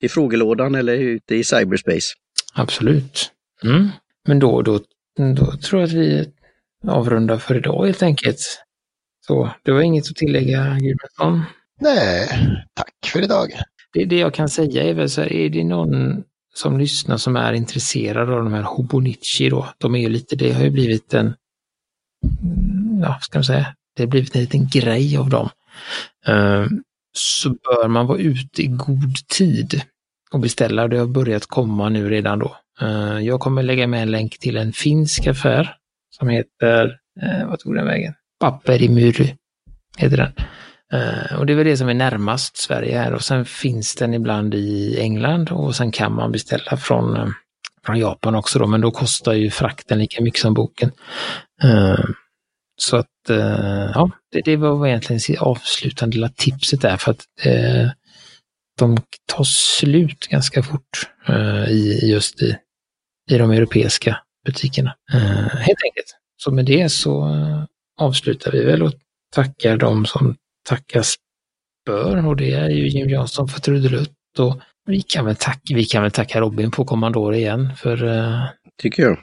i 0.00 0.08
frågelådan 0.08 0.74
eller 0.74 0.94
ute 0.94 1.34
i 1.34 1.44
cyberspace. 1.44 2.14
Absolut. 2.54 3.32
Mm. 3.64 3.88
Men 4.26 4.38
då, 4.38 4.62
då, 4.62 4.80
då 5.36 5.52
tror 5.56 5.80
jag 5.80 5.88
att 5.88 5.94
vi 5.94 6.32
avrunda 6.86 7.38
för 7.38 7.56
idag 7.56 7.86
helt 7.86 8.02
enkelt. 8.02 8.38
Så 9.26 9.50
det 9.62 9.72
var 9.72 9.80
inget 9.80 10.10
att 10.10 10.16
tillägga, 10.16 10.78
Gudmundsson? 10.80 11.42
Nej, 11.80 12.28
tack 12.74 13.10
för 13.12 13.22
idag. 13.22 13.48
Det, 13.92 14.04
det 14.04 14.18
jag 14.18 14.34
kan 14.34 14.48
säga 14.48 14.82
är 14.82 14.94
väl 14.94 15.10
så 15.10 15.20
här, 15.20 15.32
är 15.32 15.48
det 15.48 15.64
någon 15.64 16.24
som 16.54 16.78
lyssnar 16.78 17.16
som 17.16 17.36
är 17.36 17.52
intresserad 17.52 18.30
av 18.30 18.44
de 18.44 18.52
här 18.52 18.62
Hobonichi 18.62 19.48
då, 19.48 19.68
de 19.78 19.94
är 19.94 19.98
ju 19.98 20.08
lite, 20.08 20.36
det 20.36 20.52
har 20.52 20.64
ju 20.64 20.70
blivit 20.70 21.14
en, 21.14 21.34
mm, 22.42 23.00
ja, 23.02 23.18
ska 23.20 23.38
man 23.38 23.44
säga, 23.44 23.74
det 23.96 24.02
har 24.02 24.08
blivit 24.08 24.34
en 24.34 24.40
liten 24.40 24.68
grej 24.68 25.16
av 25.16 25.30
dem. 25.30 25.48
Ehm, 26.26 26.82
så 27.12 27.50
bör 27.50 27.88
man 27.88 28.06
vara 28.06 28.18
ute 28.18 28.62
i 28.62 28.66
god 28.66 29.14
tid 29.28 29.82
och 30.30 30.40
beställa. 30.40 30.88
Det 30.88 30.98
har 30.98 31.06
börjat 31.06 31.46
komma 31.46 31.88
nu 31.88 32.08
redan 32.08 32.38
då. 32.38 32.56
Ehm, 32.80 33.24
jag 33.24 33.40
kommer 33.40 33.62
lägga 33.62 33.86
med 33.86 34.02
en 34.02 34.10
länk 34.10 34.38
till 34.38 34.56
en 34.56 34.72
finsk 34.72 35.26
affär 35.26 35.74
som 36.10 36.28
heter, 36.28 36.98
eh, 37.22 37.48
vad 37.48 37.58
tog 37.58 37.74
den 37.74 37.86
vägen? 37.86 38.14
Paperimuru 38.40 39.26
heter 39.98 40.16
den. 40.16 40.32
Eh, 40.92 41.38
och 41.38 41.46
det 41.46 41.52
är 41.52 41.56
väl 41.56 41.66
det 41.66 41.76
som 41.76 41.88
är 41.88 41.94
närmast 41.94 42.56
Sverige 42.56 42.98
här 42.98 43.14
och 43.14 43.22
sen 43.22 43.44
finns 43.44 43.94
den 43.94 44.14
ibland 44.14 44.54
i 44.54 45.00
England 45.00 45.50
och 45.50 45.76
sen 45.76 45.92
kan 45.92 46.14
man 46.14 46.32
beställa 46.32 46.76
från, 46.76 47.16
eh, 47.16 47.28
från 47.86 47.98
Japan 47.98 48.34
också 48.34 48.58
då, 48.58 48.66
men 48.66 48.80
då 48.80 48.90
kostar 48.90 49.32
ju 49.32 49.50
frakten 49.50 49.98
lika 49.98 50.22
mycket 50.22 50.40
som 50.40 50.54
boken. 50.54 50.90
Eh, 51.62 52.04
så 52.80 52.96
att, 52.96 53.06
ja, 53.94 54.10
det, 54.32 54.40
det, 54.44 54.56
var 54.56 54.86
egentligen 54.86 55.38
avslutande 55.40 56.14
lilla 56.14 56.28
tipset 56.28 56.80
där 56.80 56.96
för 56.96 57.10
att 57.10 57.24
de 58.78 58.98
tar 59.26 59.44
slut 59.44 60.26
ganska 60.26 60.62
fort 60.62 61.10
i 61.68 62.10
just 62.10 62.42
i, 62.42 62.56
i 63.30 63.38
de 63.38 63.50
europeiska 63.50 64.18
butikerna. 64.46 64.94
Eh, 65.12 65.20
helt 65.58 65.82
enkelt. 65.84 66.16
Så 66.36 66.50
med 66.50 66.64
det 66.64 66.88
så 66.88 67.28
avslutar 68.00 68.52
vi 68.52 68.64
väl 68.64 68.82
och 68.82 68.92
tackar 69.34 69.76
de 69.76 70.06
som 70.06 70.36
tackas 70.68 71.14
bör 71.86 72.26
och 72.26 72.36
det 72.36 72.52
är 72.52 72.68
ju 72.68 72.88
Jim 72.88 73.08
Jansson 73.08 73.48
för 73.48 73.60
trudelutt 73.60 74.38
och 74.38 74.60
vi 74.86 75.02
kan 75.02 75.24
väl 75.24 75.36
tacka, 75.36 75.74
vi 75.74 75.84
kan 75.84 76.02
väl 76.02 76.10
tacka 76.10 76.40
Robin 76.40 76.70
på 76.70 76.84
Commandore 76.84 77.36
igen 77.36 77.76
för 77.76 78.04
uh, 78.04 78.44
Tycker 78.82 79.02
jag. 79.02 79.18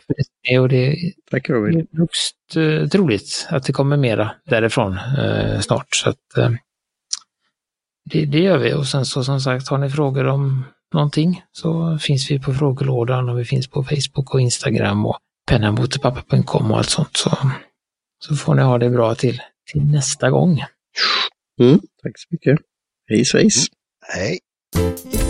det. 0.47 0.59
Och 0.59 0.69
det 0.69 0.95
Tack 1.31 1.49
Robin. 1.49 1.79
är 1.79 1.97
högst 1.97 2.35
uh, 2.57 2.87
troligt 2.87 3.47
att 3.49 3.63
det 3.63 3.73
kommer 3.73 3.97
mera 3.97 4.31
därifrån 4.45 4.97
uh, 5.17 5.59
snart. 5.59 5.87
Så 5.95 6.09
att, 6.09 6.37
uh, 6.37 6.49
det, 8.11 8.25
det 8.25 8.39
gör 8.39 8.57
vi 8.57 8.73
och 8.73 8.87
sen 8.87 9.05
så 9.05 9.23
som 9.23 9.41
sagt 9.41 9.67
har 9.67 9.77
ni 9.77 9.89
frågor 9.89 10.27
om 10.27 10.63
någonting 10.93 11.43
så 11.51 11.97
finns 11.97 12.31
vi 12.31 12.39
på 12.39 12.53
frågelådan 12.53 13.29
och 13.29 13.39
vi 13.39 13.45
finns 13.45 13.67
på 13.67 13.83
Facebook 13.83 14.33
och 14.33 14.41
Instagram 14.41 15.05
och 15.05 15.17
pennamotepappa.com 15.49 16.71
och 16.71 16.77
allt 16.77 16.89
sånt. 16.89 17.17
Så, 17.17 17.37
så 18.19 18.35
får 18.35 18.55
ni 18.55 18.61
ha 18.61 18.77
det 18.77 18.89
bra 18.89 19.15
till, 19.15 19.41
till 19.71 19.85
nästa 19.85 20.29
gång. 20.29 20.63
Mm, 21.61 21.79
tack 22.03 22.17
så 22.17 22.27
mycket. 22.31 22.57
Hej 23.09 23.25
svejs. 23.25 23.69
Hej. 24.13 25.24